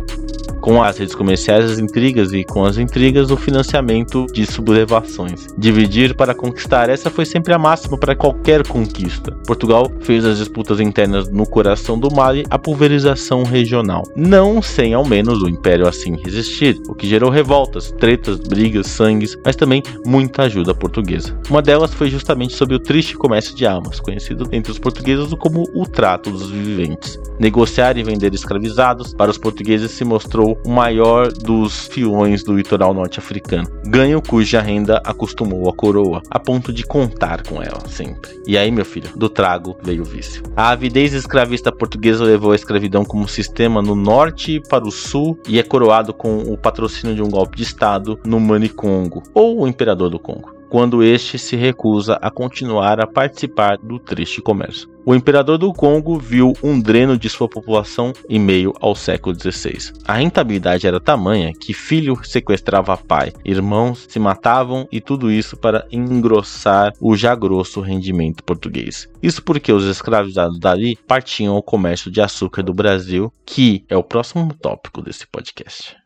com 0.64 0.82
as 0.82 0.98
redes 0.98 1.14
comerciais, 1.14 1.72
as 1.72 1.78
intrigas 1.78 2.32
e 2.32 2.46
com 2.46 2.64
as 2.64 2.78
intrigas 2.78 3.30
o 3.30 3.36
financiamento 3.36 4.26
de 4.28 4.46
sublevações. 4.46 5.48
Dividir 5.58 6.16
para 6.16 6.34
conquistar, 6.34 6.90
essa 6.90 7.10
foi 7.10 7.26
sempre 7.26 7.54
a 7.54 7.60
máxima 7.60 7.98
para 7.98 8.16
qualquer 8.16 8.66
conquista. 8.66 9.34
Portugal 9.46 9.92
fez 10.00 10.24
as 10.24 10.38
disputas 10.38 10.80
internas 10.80 11.28
no 11.28 11.46
coração 11.46 12.00
do 12.00 12.10
Mali 12.16 12.46
a 12.50 12.58
pulverização 12.58 13.44
regional, 13.44 14.04
não 14.16 14.62
sem 14.62 14.94
ao 14.94 15.06
menos 15.06 15.44
o 15.44 15.50
império 15.50 15.86
assim 15.86 16.16
resistir, 16.16 16.82
o 16.88 16.96
que 16.96 17.10
gerou 17.10 17.30
revoltas, 17.30 17.92
tretas, 17.92 18.40
brigas, 18.40 18.88
sangues, 18.88 19.38
mas 19.44 19.58
também 19.58 19.84
muita 20.06 20.44
ajuda 20.44 20.74
portuguesa. 20.74 21.38
Uma 21.50 21.62
delas 21.62 21.94
foi 21.94 22.10
justamente 22.10 22.56
sobre 22.56 22.76
o 22.76 22.80
triste 22.80 23.18
comércio 23.18 23.54
de 23.54 23.66
almas, 23.66 24.00
conhecido 24.00 24.48
entre 24.54 24.72
os 24.72 24.80
portugueses 24.80 25.34
como 25.34 25.66
o 25.76 25.86
trato 25.86 26.32
dos 26.32 26.50
viventes. 26.50 27.20
Negociar 27.38 27.98
e 27.98 28.04
vender 28.04 28.34
escravizados 28.34 29.14
para 29.14 29.30
os 29.30 29.38
portugueses 29.38 29.92
se 29.92 30.06
mostrou 30.06 30.53
o 30.66 30.70
maior 30.70 31.32
dos 31.32 31.88
fiões 31.88 32.44
do 32.44 32.56
litoral 32.56 32.94
norte-africano, 32.94 33.68
ganho 33.86 34.22
cuja 34.22 34.62
renda 34.62 35.02
acostumou 35.06 35.70
a 35.70 35.74
coroa, 35.74 36.22
a 36.30 36.40
ponto 36.40 36.72
de 36.72 36.84
contar 36.84 37.44
com 37.44 37.62
ela 37.62 37.80
sempre. 37.88 38.42
E 38.48 38.58
aí, 38.58 38.72
meu 38.72 38.86
filho, 38.86 39.10
do 39.16 39.30
trago 39.30 39.76
veio 39.82 40.02
o 40.02 40.06
vício. 40.06 40.44
A 40.56 40.70
avidez 40.70 41.14
escravista 41.14 41.72
portuguesa 41.72 42.24
levou 42.24 42.52
a 42.52 42.56
escravidão 42.56 43.04
como 43.04 43.28
sistema 43.28 43.82
no 43.82 43.96
norte 43.96 44.62
para 44.70 44.86
o 44.86 44.92
sul 44.92 45.38
e 45.48 45.60
é 45.60 45.64
coroado 45.64 46.14
com 46.14 46.40
o 46.40 46.58
patrocínio 46.58 47.16
de 47.16 47.22
um 47.22 47.30
golpe 47.30 47.58
de 47.58 47.64
estado 47.64 48.20
no 48.26 48.40
Manicongo, 48.40 49.24
ou 49.34 49.62
o 49.62 49.68
imperador 49.68 50.10
do 50.10 50.20
Congo 50.20 50.64
quando 50.74 51.04
este 51.04 51.38
se 51.38 51.56
recusa 51.56 52.18
a 52.20 52.32
continuar 52.32 53.00
a 53.00 53.06
participar 53.06 53.78
do 53.78 54.00
triste 54.00 54.42
comércio. 54.42 54.93
O 55.06 55.14
imperador 55.14 55.58
do 55.58 55.74
Congo 55.74 56.18
viu 56.18 56.54
um 56.64 56.80
dreno 56.80 57.18
de 57.18 57.30
sua 57.30 57.50
população 57.50 58.14
em 58.30 58.40
meio 58.40 58.74
ao 58.80 58.96
século 58.96 59.36
XVI. 59.38 59.92
A 60.08 60.14
rentabilidade 60.14 60.88
era 60.88 61.00
tamanha 61.00 61.54
que 61.54 61.74
filho 61.74 62.18
sequestrava 62.24 62.96
pai, 62.96 63.34
irmãos 63.44 64.06
se 64.08 64.18
matavam 64.18 64.88
e 64.90 65.02
tudo 65.02 65.30
isso 65.30 65.58
para 65.58 65.86
engrossar 65.92 66.94
o 67.02 67.18
já 67.18 67.36
grosso 67.36 67.82
rendimento 67.82 68.46
português. 68.46 69.10
Isso 69.22 69.44
porque 69.44 69.74
os 69.74 69.84
escravizados 69.84 70.58
dali 70.58 70.98
partiam 71.06 71.56
ao 71.56 71.62
comércio 71.62 72.10
de 72.10 72.22
açúcar 72.22 72.64
do 72.64 72.74
Brasil, 72.74 73.32
que 73.46 73.84
é 73.90 73.98
o 73.98 74.04
próximo 74.04 74.54
tópico 74.54 75.02
desse 75.02 75.28
podcast. 75.28 76.03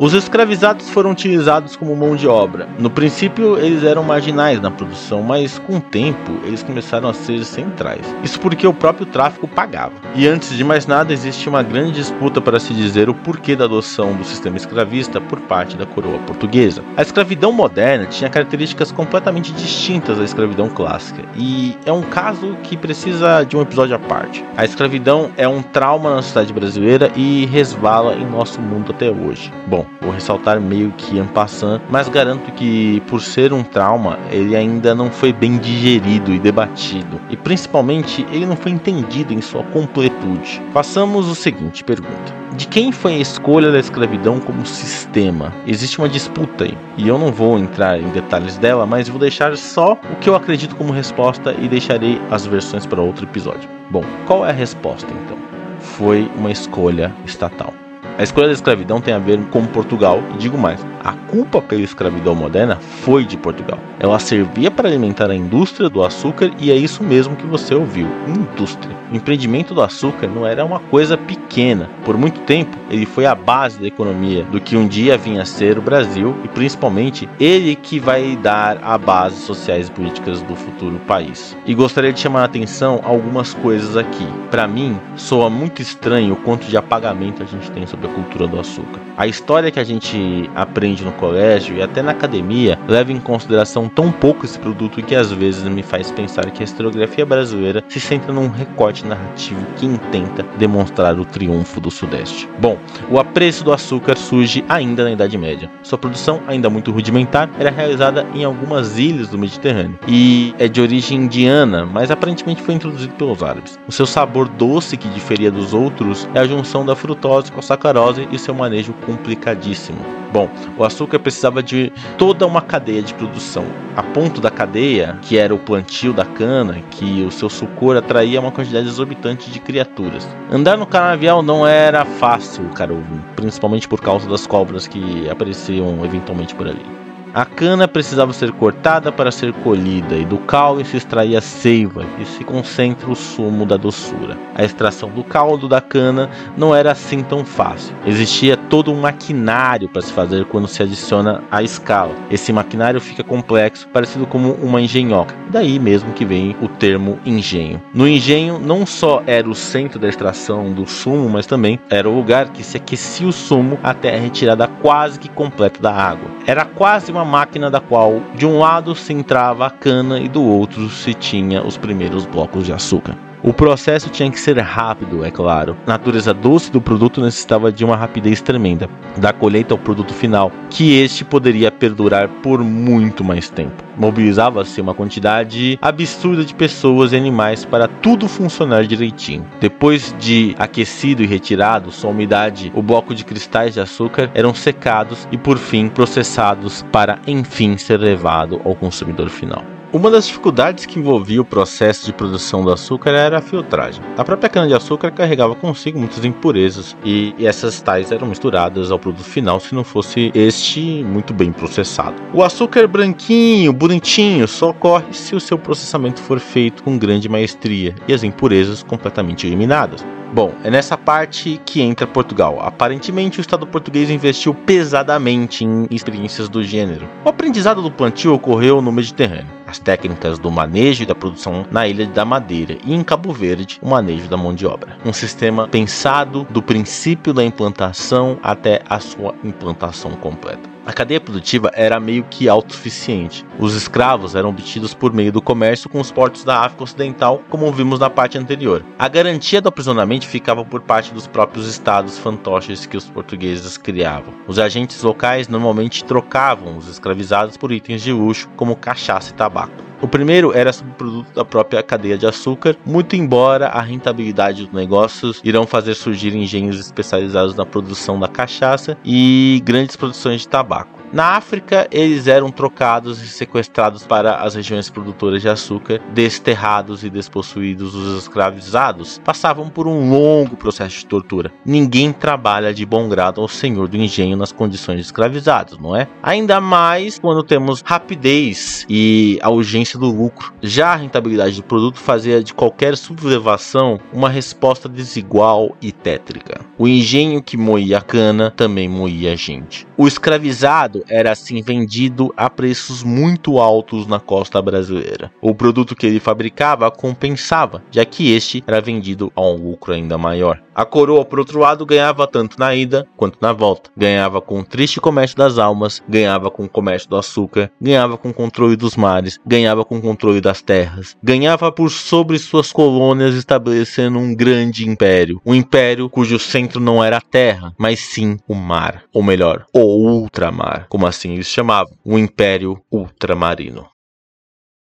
Os 0.00 0.14
escravizados 0.14 0.88
foram 0.88 1.10
utilizados 1.10 1.76
como 1.76 1.94
mão 1.94 2.16
de 2.16 2.26
obra. 2.26 2.66
No 2.78 2.88
princípio, 2.88 3.58
eles 3.58 3.84
eram 3.84 4.02
marginais 4.02 4.58
na 4.58 4.70
produção, 4.70 5.22
mas 5.22 5.58
com 5.58 5.76
o 5.76 5.80
tempo 5.80 6.40
eles 6.42 6.62
começaram 6.62 7.10
a 7.10 7.12
ser 7.12 7.44
centrais. 7.44 8.00
Isso 8.24 8.40
porque 8.40 8.66
o 8.66 8.72
próprio 8.72 9.04
tráfico 9.04 9.46
pagava. 9.46 9.92
E 10.14 10.26
antes 10.26 10.56
de 10.56 10.64
mais 10.64 10.86
nada, 10.86 11.12
existe 11.12 11.50
uma 11.50 11.62
grande 11.62 11.96
disputa 11.96 12.40
para 12.40 12.58
se 12.58 12.72
dizer 12.72 13.10
o 13.10 13.14
porquê 13.14 13.54
da 13.54 13.66
adoção 13.66 14.14
do 14.14 14.24
sistema 14.24 14.56
escravista 14.56 15.20
por 15.20 15.38
parte 15.40 15.76
da 15.76 15.84
coroa 15.84 16.18
portuguesa. 16.20 16.82
A 16.96 17.02
escravidão 17.02 17.52
moderna 17.52 18.06
tinha 18.06 18.30
características 18.30 18.90
completamente 18.90 19.52
distintas 19.52 20.16
da 20.16 20.24
escravidão 20.24 20.70
clássica, 20.70 21.24
e 21.36 21.76
é 21.84 21.92
um 21.92 22.00
caso 22.00 22.56
que 22.62 22.74
precisa 22.74 23.44
de 23.44 23.54
um 23.54 23.60
episódio 23.60 23.96
à 23.96 23.98
parte. 23.98 24.42
A 24.56 24.64
escravidão 24.64 25.30
é 25.36 25.46
um 25.46 25.60
trauma 25.60 26.14
na 26.14 26.22
sociedade 26.22 26.54
brasileira 26.54 27.12
e 27.14 27.44
resvala 27.44 28.14
em 28.14 28.24
nosso 28.24 28.62
mundo 28.62 28.92
até 28.92 29.10
hoje. 29.10 29.52
Bom, 29.66 29.89
Vou 30.00 30.10
ressaltar 30.12 30.58
meio 30.60 30.92
que 30.96 31.18
en 31.18 31.26
passant, 31.26 31.80
mas 31.90 32.08
garanto 32.08 32.50
que 32.52 33.02
por 33.06 33.20
ser 33.20 33.52
um 33.52 33.62
trauma, 33.62 34.18
ele 34.30 34.56
ainda 34.56 34.94
não 34.94 35.10
foi 35.10 35.30
bem 35.32 35.58
digerido 35.58 36.32
e 36.32 36.38
debatido, 36.38 37.20
e 37.28 37.36
principalmente 37.36 38.26
ele 38.32 38.46
não 38.46 38.56
foi 38.56 38.72
entendido 38.72 39.34
em 39.34 39.42
sua 39.42 39.62
completude. 39.64 40.62
Façamos 40.72 41.28
o 41.28 41.34
seguinte 41.34 41.84
pergunta: 41.84 42.34
de 42.56 42.66
quem 42.66 42.90
foi 42.92 43.14
a 43.14 43.18
escolha 43.18 43.70
da 43.70 43.78
escravidão 43.78 44.40
como 44.40 44.64
sistema? 44.64 45.52
Existe 45.66 45.98
uma 45.98 46.08
disputa 46.08 46.64
aí, 46.64 46.76
e 46.96 47.06
eu 47.06 47.18
não 47.18 47.30
vou 47.30 47.58
entrar 47.58 48.00
em 48.00 48.08
detalhes 48.08 48.56
dela, 48.56 48.86
mas 48.86 49.08
vou 49.08 49.20
deixar 49.20 49.54
só 49.56 49.92
o 49.92 50.16
que 50.16 50.30
eu 50.30 50.34
acredito 50.34 50.76
como 50.76 50.92
resposta 50.92 51.54
e 51.58 51.68
deixarei 51.68 52.20
as 52.30 52.46
versões 52.46 52.86
para 52.86 53.02
outro 53.02 53.26
episódio. 53.26 53.68
Bom, 53.90 54.04
qual 54.26 54.46
é 54.46 54.50
a 54.50 54.52
resposta 54.52 55.08
então? 55.24 55.36
Foi 55.78 56.30
uma 56.36 56.50
escolha 56.50 57.14
estatal. 57.26 57.74
A 58.18 58.22
escolha 58.22 58.48
da 58.48 58.52
escravidão 58.52 59.00
tem 59.00 59.14
a 59.14 59.18
ver 59.18 59.38
com 59.50 59.64
Portugal, 59.66 60.22
e 60.34 60.38
digo 60.38 60.58
mais, 60.58 60.84
a 61.02 61.12
culpa 61.12 61.62
pela 61.62 61.82
escravidão 61.82 62.34
moderna 62.34 62.76
foi 62.76 63.24
de 63.24 63.36
Portugal. 63.36 63.78
Ela 63.98 64.18
servia 64.18 64.70
para 64.70 64.88
alimentar 64.88 65.30
a 65.30 65.34
indústria 65.34 65.88
do 65.88 66.02
açúcar 66.02 66.50
e 66.58 66.70
é 66.70 66.76
isso 66.76 67.02
mesmo 67.02 67.36
que 67.36 67.46
você 67.46 67.74
ouviu: 67.74 68.06
indústria. 68.26 68.96
O 69.10 69.16
empreendimento 69.16 69.74
do 69.74 69.82
açúcar 69.82 70.26
não 70.28 70.46
era 70.46 70.64
uma 70.64 70.78
coisa 70.78 71.16
pequena. 71.16 71.88
Por 72.04 72.16
muito 72.16 72.40
tempo, 72.40 72.76
ele 72.90 73.06
foi 73.06 73.26
a 73.26 73.34
base 73.34 73.80
da 73.80 73.86
economia 73.86 74.44
do 74.44 74.60
que 74.60 74.76
um 74.76 74.86
dia 74.86 75.18
vinha 75.18 75.42
a 75.42 75.46
ser 75.46 75.78
o 75.78 75.82
Brasil 75.82 76.36
e 76.44 76.48
principalmente 76.48 77.28
ele 77.38 77.74
que 77.74 77.98
vai 77.98 78.36
dar 78.36 78.78
a 78.82 78.96
base 78.96 79.40
sociais 79.40 79.88
e 79.88 79.90
políticas 79.90 80.42
do 80.42 80.54
futuro 80.54 80.98
país. 81.06 81.56
E 81.66 81.74
gostaria 81.74 82.12
de 82.12 82.20
chamar 82.20 82.42
a 82.42 82.44
atenção 82.44 83.00
algumas 83.02 83.54
coisas 83.54 83.96
aqui. 83.96 84.26
Para 84.50 84.66
mim, 84.66 84.98
soa 85.16 85.50
muito 85.50 85.82
estranho 85.82 86.34
o 86.34 86.36
quanto 86.36 86.66
de 86.66 86.76
apagamento 86.76 87.42
a 87.42 87.46
gente 87.46 87.70
tem 87.70 87.86
sobre 87.86 87.99
a 88.06 88.10
cultura 88.10 88.46
do 88.46 88.58
açúcar. 88.58 89.00
A 89.16 89.26
história 89.26 89.70
que 89.70 89.80
a 89.80 89.84
gente 89.84 90.50
aprende 90.54 90.90
aprende 90.90 91.04
no 91.04 91.12
colégio 91.12 91.76
e 91.76 91.82
até 91.82 92.02
na 92.02 92.12
academia 92.12 92.78
leva 92.88 93.12
em 93.12 93.20
consideração 93.20 93.88
tão 93.88 94.10
pouco 94.10 94.44
esse 94.44 94.58
produto 94.58 95.02
que 95.02 95.14
às 95.14 95.30
vezes 95.30 95.62
me 95.64 95.82
faz 95.82 96.10
pensar 96.10 96.50
que 96.50 96.62
a 96.62 96.64
historiografia 96.64 97.26
brasileira 97.26 97.84
se 97.88 98.00
centra 98.00 98.32
num 98.32 98.48
recorte 98.48 99.04
narrativo 99.06 99.60
que 99.76 99.84
intenta 99.84 100.42
demonstrar 100.58 101.18
o 101.18 101.24
triunfo 101.24 101.80
do 101.80 101.90
Sudeste. 101.90 102.48
Bom, 102.58 102.78
o 103.10 103.18
apreço 103.18 103.62
do 103.62 103.72
açúcar 103.72 104.16
surge 104.16 104.64
ainda 104.68 105.04
na 105.04 105.12
Idade 105.12 105.36
Média. 105.36 105.70
Sua 105.82 105.98
produção, 105.98 106.40
ainda 106.46 106.70
muito 106.70 106.90
rudimentar, 106.90 107.50
era 107.58 107.70
realizada 107.70 108.26
em 108.34 108.42
algumas 108.42 108.98
ilhas 108.98 109.28
do 109.28 109.38
Mediterrâneo 109.38 109.98
e 110.08 110.54
é 110.58 110.66
de 110.66 110.80
origem 110.80 111.18
indiana, 111.18 111.84
mas 111.84 112.10
aparentemente 112.10 112.62
foi 112.62 112.74
introduzido 112.74 113.12
pelos 113.14 113.42
árabes. 113.42 113.78
O 113.86 113.92
seu 113.92 114.06
sabor 114.06 114.48
doce 114.48 114.96
que 114.96 115.08
diferia 115.08 115.50
dos 115.50 115.74
outros 115.74 116.28
é 116.34 116.40
a 116.40 116.46
junção 116.46 116.86
da 116.86 116.96
frutose 116.96 117.52
com 117.52 117.60
a 117.60 117.62
sacarose 117.62 117.89
e 118.30 118.38
seu 118.38 118.54
manejo 118.54 118.92
complicadíssimo. 119.04 119.98
Bom, 120.32 120.48
o 120.78 120.84
açúcar 120.84 121.18
precisava 121.18 121.60
de 121.60 121.92
toda 122.16 122.46
uma 122.46 122.62
cadeia 122.62 123.02
de 123.02 123.12
produção. 123.14 123.64
A 123.96 124.02
ponto 124.02 124.40
da 124.40 124.50
cadeia, 124.50 125.18
que 125.22 125.36
era 125.36 125.52
o 125.52 125.58
plantio 125.58 126.12
da 126.12 126.24
cana, 126.24 126.80
que 126.90 127.24
o 127.24 127.30
seu 127.30 127.50
sucor 127.50 127.96
atraía 127.96 128.40
uma 128.40 128.52
quantidade 128.52 128.86
exorbitante 128.86 129.50
de 129.50 129.58
criaturas. 129.58 130.28
Andar 130.52 130.78
no 130.78 130.86
canavial 130.86 131.42
não 131.42 131.66
era 131.66 132.04
fácil, 132.04 132.64
caro 132.74 133.02
principalmente 133.34 133.88
por 133.88 134.00
causa 134.00 134.28
das 134.28 134.46
cobras 134.46 134.86
que 134.86 135.28
apareciam 135.28 136.04
eventualmente 136.04 136.54
por 136.54 136.68
ali. 136.68 137.09
A 137.32 137.44
cana 137.44 137.86
precisava 137.86 138.32
ser 138.32 138.50
cortada 138.50 139.12
para 139.12 139.30
ser 139.30 139.52
colhida, 139.52 140.16
e 140.16 140.24
do 140.24 140.38
caule 140.38 140.84
se 140.84 140.96
extraía 140.96 141.38
a 141.38 141.40
seiva, 141.42 142.04
que 142.16 142.24
se 142.24 142.42
concentra 142.42 143.08
o 143.08 143.14
sumo 143.14 143.64
da 143.64 143.76
doçura. 143.76 144.36
A 144.54 144.64
extração 144.64 145.08
do 145.10 145.22
caldo 145.22 145.68
da 145.68 145.80
cana 145.80 146.28
não 146.56 146.74
era 146.74 146.90
assim 146.90 147.22
tão 147.22 147.44
fácil. 147.44 147.94
Existia 148.04 148.56
todo 148.56 148.92
um 148.92 149.00
maquinário 149.00 149.88
para 149.88 150.02
se 150.02 150.12
fazer 150.12 150.44
quando 150.46 150.66
se 150.66 150.82
adiciona 150.82 151.40
a 151.52 151.62
escala. 151.62 152.16
Esse 152.32 152.52
maquinário 152.52 153.00
fica 153.00 153.22
complexo, 153.22 153.86
parecido 153.88 154.26
como 154.26 154.54
uma 154.54 154.80
engenhoca. 154.80 155.34
Daí 155.50 155.78
mesmo 155.78 156.12
que 156.12 156.24
vem 156.24 156.56
o 156.60 156.66
termo 156.66 157.18
engenho. 157.24 157.80
No 157.94 158.08
engenho 158.08 158.58
não 158.58 158.84
só 158.84 159.22
era 159.24 159.48
o 159.48 159.54
centro 159.54 160.00
da 160.00 160.08
extração 160.08 160.72
do 160.72 160.84
sumo, 160.84 161.28
mas 161.28 161.46
também 161.46 161.78
era 161.88 162.08
o 162.08 162.14
lugar 162.14 162.48
que 162.48 162.64
se 162.64 162.76
aquecia 162.76 163.28
o 163.28 163.32
sumo 163.32 163.78
até 163.84 164.16
a 164.16 164.18
retirada 164.20 164.66
quase 164.66 165.18
que 165.20 165.28
completa 165.28 165.80
da 165.80 165.92
água. 165.92 166.29
Era 166.50 166.64
quase 166.64 167.12
uma 167.12 167.24
máquina 167.24 167.70
da 167.70 167.80
qual 167.80 168.20
de 168.34 168.44
um 168.44 168.58
lado 168.58 168.92
se 168.96 169.12
entrava 169.12 169.64
a 169.68 169.70
cana 169.70 170.18
e 170.18 170.28
do 170.28 170.42
outro 170.42 170.88
se 170.90 171.14
tinha 171.14 171.64
os 171.64 171.78
primeiros 171.78 172.26
blocos 172.26 172.66
de 172.66 172.72
açúcar. 172.72 173.16
O 173.42 173.54
processo 173.54 174.10
tinha 174.10 174.30
que 174.30 174.38
ser 174.38 174.58
rápido, 174.58 175.24
é 175.24 175.30
claro. 175.30 175.74
A 175.86 175.92
natureza 175.92 176.34
doce 176.34 176.70
do 176.70 176.78
produto 176.78 177.22
necessitava 177.22 177.72
de 177.72 177.82
uma 177.82 177.96
rapidez 177.96 178.42
tremenda, 178.42 178.86
da 179.16 179.32
colheita 179.32 179.72
ao 179.72 179.78
produto 179.78 180.12
final, 180.12 180.52
que 180.68 181.00
este 181.00 181.24
poderia 181.24 181.72
perdurar 181.72 182.28
por 182.28 182.62
muito 182.62 183.24
mais 183.24 183.48
tempo. 183.48 183.82
Mobilizava-se 183.96 184.78
uma 184.80 184.94
quantidade 184.94 185.78
absurda 185.80 186.44
de 186.44 186.54
pessoas 186.54 187.12
e 187.12 187.16
animais 187.16 187.64
para 187.64 187.88
tudo 187.88 188.28
funcionar 188.28 188.84
direitinho. 188.84 189.46
Depois 189.58 190.14
de 190.18 190.54
aquecido 190.58 191.22
e 191.22 191.26
retirado 191.26 191.90
sua 191.90 192.10
umidade, 192.10 192.70
o 192.74 192.82
bloco 192.82 193.14
de 193.14 193.24
cristais 193.24 193.72
de 193.72 193.80
açúcar 193.80 194.30
eram 194.34 194.52
secados 194.52 195.26
e 195.32 195.38
por 195.38 195.56
fim 195.56 195.88
processados 195.88 196.84
para 196.92 197.18
enfim 197.26 197.78
ser 197.78 197.98
levado 197.98 198.60
ao 198.66 198.74
consumidor 198.74 199.30
final. 199.30 199.79
Uma 199.92 200.08
das 200.08 200.28
dificuldades 200.28 200.86
que 200.86 201.00
envolvia 201.00 201.40
o 201.40 201.44
processo 201.44 202.06
de 202.06 202.12
produção 202.12 202.62
do 202.62 202.70
açúcar 202.72 203.10
era 203.10 203.38
a 203.38 203.42
filtragem. 203.42 204.00
A 204.16 204.22
própria 204.22 204.48
cana-de-açúcar 204.48 205.10
carregava 205.10 205.56
consigo 205.56 205.98
muitas 205.98 206.24
impurezas 206.24 206.96
e 207.04 207.34
essas 207.40 207.82
tais 207.82 208.12
eram 208.12 208.28
misturadas 208.28 208.92
ao 208.92 209.00
produto 209.00 209.24
final 209.24 209.58
se 209.58 209.74
não 209.74 209.82
fosse 209.82 210.30
este 210.32 211.02
muito 211.02 211.34
bem 211.34 211.50
processado. 211.50 212.14
O 212.32 212.44
açúcar 212.44 212.86
branquinho, 212.86 213.72
bonitinho, 213.72 214.46
só 214.46 214.70
ocorre 214.70 215.12
se 215.12 215.34
o 215.34 215.40
seu 215.40 215.58
processamento 215.58 216.22
for 216.22 216.38
feito 216.38 216.84
com 216.84 216.96
grande 216.96 217.28
maestria 217.28 217.92
e 218.06 218.14
as 218.14 218.22
impurezas 218.22 218.84
completamente 218.84 219.44
eliminadas. 219.44 220.06
Bom, 220.32 220.54
é 220.62 220.70
nessa 220.70 220.96
parte 220.96 221.60
que 221.66 221.82
entra 221.82 222.06
Portugal. 222.06 222.60
Aparentemente, 222.60 223.40
o 223.40 223.42
Estado 223.42 223.66
português 223.66 224.08
investiu 224.08 224.54
pesadamente 224.54 225.64
em 225.64 225.88
experiências 225.90 226.48
do 226.48 226.62
gênero. 226.62 227.08
O 227.24 227.28
aprendizado 227.28 227.82
do 227.82 227.90
plantio 227.90 228.32
ocorreu 228.32 228.80
no 228.80 228.92
Mediterrâneo 228.92 229.59
as 229.70 229.78
técnicas 229.78 230.38
do 230.38 230.50
manejo 230.50 231.04
e 231.04 231.06
da 231.06 231.14
produção 231.14 231.64
na 231.70 231.86
Ilha 231.86 232.06
da 232.06 232.24
Madeira 232.24 232.76
e 232.84 232.92
em 232.92 233.04
Cabo 233.04 233.32
Verde 233.32 233.78
o 233.80 233.88
manejo 233.88 234.28
da 234.28 234.36
mão 234.36 234.52
de 234.52 234.66
obra. 234.66 234.98
Um 235.04 235.12
sistema 235.12 235.68
pensado 235.68 236.46
do 236.50 236.60
princípio 236.60 237.32
da 237.32 237.44
implantação 237.44 238.38
até 238.42 238.82
a 238.88 238.98
sua 238.98 239.34
implantação 239.44 240.12
completa. 240.12 240.68
A 240.90 240.92
cadeia 240.92 241.20
produtiva 241.20 241.70
era 241.72 242.00
meio 242.00 242.24
que 242.24 242.48
autossuficiente. 242.48 243.46
Os 243.60 243.76
escravos 243.76 244.34
eram 244.34 244.48
obtidos 244.48 244.92
por 244.92 245.12
meio 245.12 245.30
do 245.30 245.40
comércio 245.40 245.88
com 245.88 246.00
os 246.00 246.10
portos 246.10 246.42
da 246.42 246.64
África 246.64 246.82
Ocidental, 246.82 247.44
como 247.48 247.70
vimos 247.70 248.00
na 248.00 248.10
parte 248.10 248.36
anterior. 248.36 248.84
A 248.98 249.06
garantia 249.06 249.60
do 249.60 249.68
aprisionamento 249.68 250.26
ficava 250.26 250.64
por 250.64 250.80
parte 250.80 251.14
dos 251.14 251.28
próprios 251.28 251.68
estados 251.68 252.18
fantoches 252.18 252.86
que 252.86 252.96
os 252.96 253.08
portugueses 253.08 253.76
criavam. 253.76 254.34
Os 254.48 254.58
agentes 254.58 255.00
locais 255.00 255.46
normalmente 255.46 256.04
trocavam 256.04 256.76
os 256.76 256.88
escravizados 256.88 257.56
por 257.56 257.70
itens 257.70 258.02
de 258.02 258.12
luxo, 258.12 258.48
como 258.56 258.74
cachaça 258.74 259.30
e 259.30 259.34
tabaco. 259.34 259.89
O 260.02 260.08
primeiro 260.08 260.52
era 260.56 260.72
subproduto 260.72 261.34
da 261.34 261.44
própria 261.44 261.82
cadeia 261.82 262.16
de 262.16 262.26
açúcar, 262.26 262.74
muito 262.86 263.16
embora 263.16 263.68
a 263.68 263.82
rentabilidade 263.82 264.64
dos 264.64 264.72
negócios 264.72 265.42
irão 265.44 265.66
fazer 265.66 265.94
surgir 265.94 266.34
engenhos 266.34 266.80
especializados 266.80 267.54
na 267.54 267.66
produção 267.66 268.18
da 268.18 268.26
cachaça 268.26 268.96
e 269.04 269.62
grandes 269.62 269.96
produções 269.96 270.40
de 270.40 270.48
tabaco. 270.48 270.99
Na 271.12 271.36
África, 271.36 271.88
eles 271.90 272.28
eram 272.28 272.52
trocados 272.52 273.20
e 273.20 273.26
sequestrados 273.26 274.06
para 274.06 274.36
as 274.36 274.54
regiões 274.54 274.88
produtoras 274.88 275.42
de 275.42 275.48
açúcar, 275.48 276.00
desterrados 276.14 277.02
e 277.02 277.10
despossuídos. 277.10 277.96
Os 277.96 278.22
escravizados 278.22 279.20
passavam 279.24 279.68
por 279.68 279.88
um 279.88 280.08
longo 280.08 280.56
processo 280.56 280.98
de 280.98 281.06
tortura. 281.06 281.50
Ninguém 281.66 282.12
trabalha 282.12 282.72
de 282.72 282.86
bom 282.86 283.08
grado 283.08 283.40
ao 283.40 283.48
senhor 283.48 283.88
do 283.88 283.96
engenho 283.96 284.36
nas 284.36 284.52
condições 284.52 284.96
de 284.96 285.02
escravizados, 285.02 285.78
não 285.78 285.96
é? 285.96 286.06
Ainda 286.22 286.60
mais 286.60 287.18
quando 287.18 287.42
temos 287.42 287.82
rapidez 287.84 288.86
e 288.88 289.36
a 289.42 289.50
urgência 289.50 289.98
do 289.98 290.06
lucro. 290.06 290.52
Já 290.62 290.92
a 290.92 290.96
rentabilidade 290.96 291.56
do 291.56 291.64
produto 291.64 291.98
fazia 291.98 292.42
de 292.42 292.54
qualquer 292.54 292.96
sublevação 292.96 293.98
uma 294.12 294.28
resposta 294.28 294.88
desigual 294.88 295.76
e 295.82 295.90
tétrica. 295.90 296.60
O 296.78 296.86
engenho 296.86 297.42
que 297.42 297.56
moía 297.56 297.98
a 297.98 298.02
cana 298.02 298.52
também 298.56 298.88
moía 298.88 299.32
a 299.32 299.36
gente. 299.36 299.86
O 299.96 300.06
escravizado 300.06 300.99
era 301.08 301.32
assim 301.32 301.62
vendido 301.62 302.32
a 302.36 302.48
preços 302.48 303.02
muito 303.02 303.58
altos 303.58 304.06
na 304.06 304.20
costa 304.20 304.60
brasileira. 304.60 305.30
O 305.40 305.54
produto 305.54 305.96
que 305.96 306.06
ele 306.06 306.20
fabricava 306.20 306.90
compensava, 306.90 307.82
já 307.90 308.04
que 308.04 308.32
este 308.32 308.62
era 308.66 308.80
vendido 308.80 309.32
a 309.34 309.42
um 309.42 309.54
lucro 309.54 309.92
ainda 309.92 310.18
maior. 310.18 310.60
A 310.80 310.86
coroa, 310.86 311.26
por 311.26 311.38
outro 311.38 311.58
lado, 311.58 311.84
ganhava 311.84 312.26
tanto 312.26 312.58
na 312.58 312.74
ida 312.74 313.06
quanto 313.14 313.36
na 313.38 313.52
volta. 313.52 313.90
Ganhava 313.94 314.40
com 314.40 314.60
o 314.60 314.64
triste 314.64 314.98
comércio 314.98 315.36
das 315.36 315.58
almas, 315.58 316.02
ganhava 316.08 316.50
com 316.50 316.64
o 316.64 316.68
comércio 316.70 317.06
do 317.06 317.18
açúcar, 317.18 317.70
ganhava 317.78 318.16
com 318.16 318.30
o 318.30 318.32
controle 318.32 318.76
dos 318.76 318.96
mares, 318.96 319.38
ganhava 319.46 319.84
com 319.84 319.98
o 319.98 320.00
controle 320.00 320.40
das 320.40 320.62
terras, 320.62 321.14
ganhava 321.22 321.70
por 321.70 321.90
sobre 321.90 322.38
suas 322.38 322.72
colônias 322.72 323.34
estabelecendo 323.34 324.18
um 324.18 324.34
grande 324.34 324.88
império. 324.88 325.38
Um 325.44 325.54
império 325.54 326.08
cujo 326.08 326.38
centro 326.38 326.80
não 326.80 327.04
era 327.04 327.18
a 327.18 327.20
terra, 327.20 327.74
mas 327.76 328.00
sim 328.00 328.38
o 328.48 328.54
mar, 328.54 329.02
ou 329.12 329.22
melhor, 329.22 329.66
o 329.74 329.80
ultramar, 329.80 330.86
como 330.88 331.06
assim 331.06 331.34
eles 331.34 331.48
chamavam, 331.48 331.92
o 332.02 332.18
Império 332.18 332.80
Ultramarino. 332.90 333.89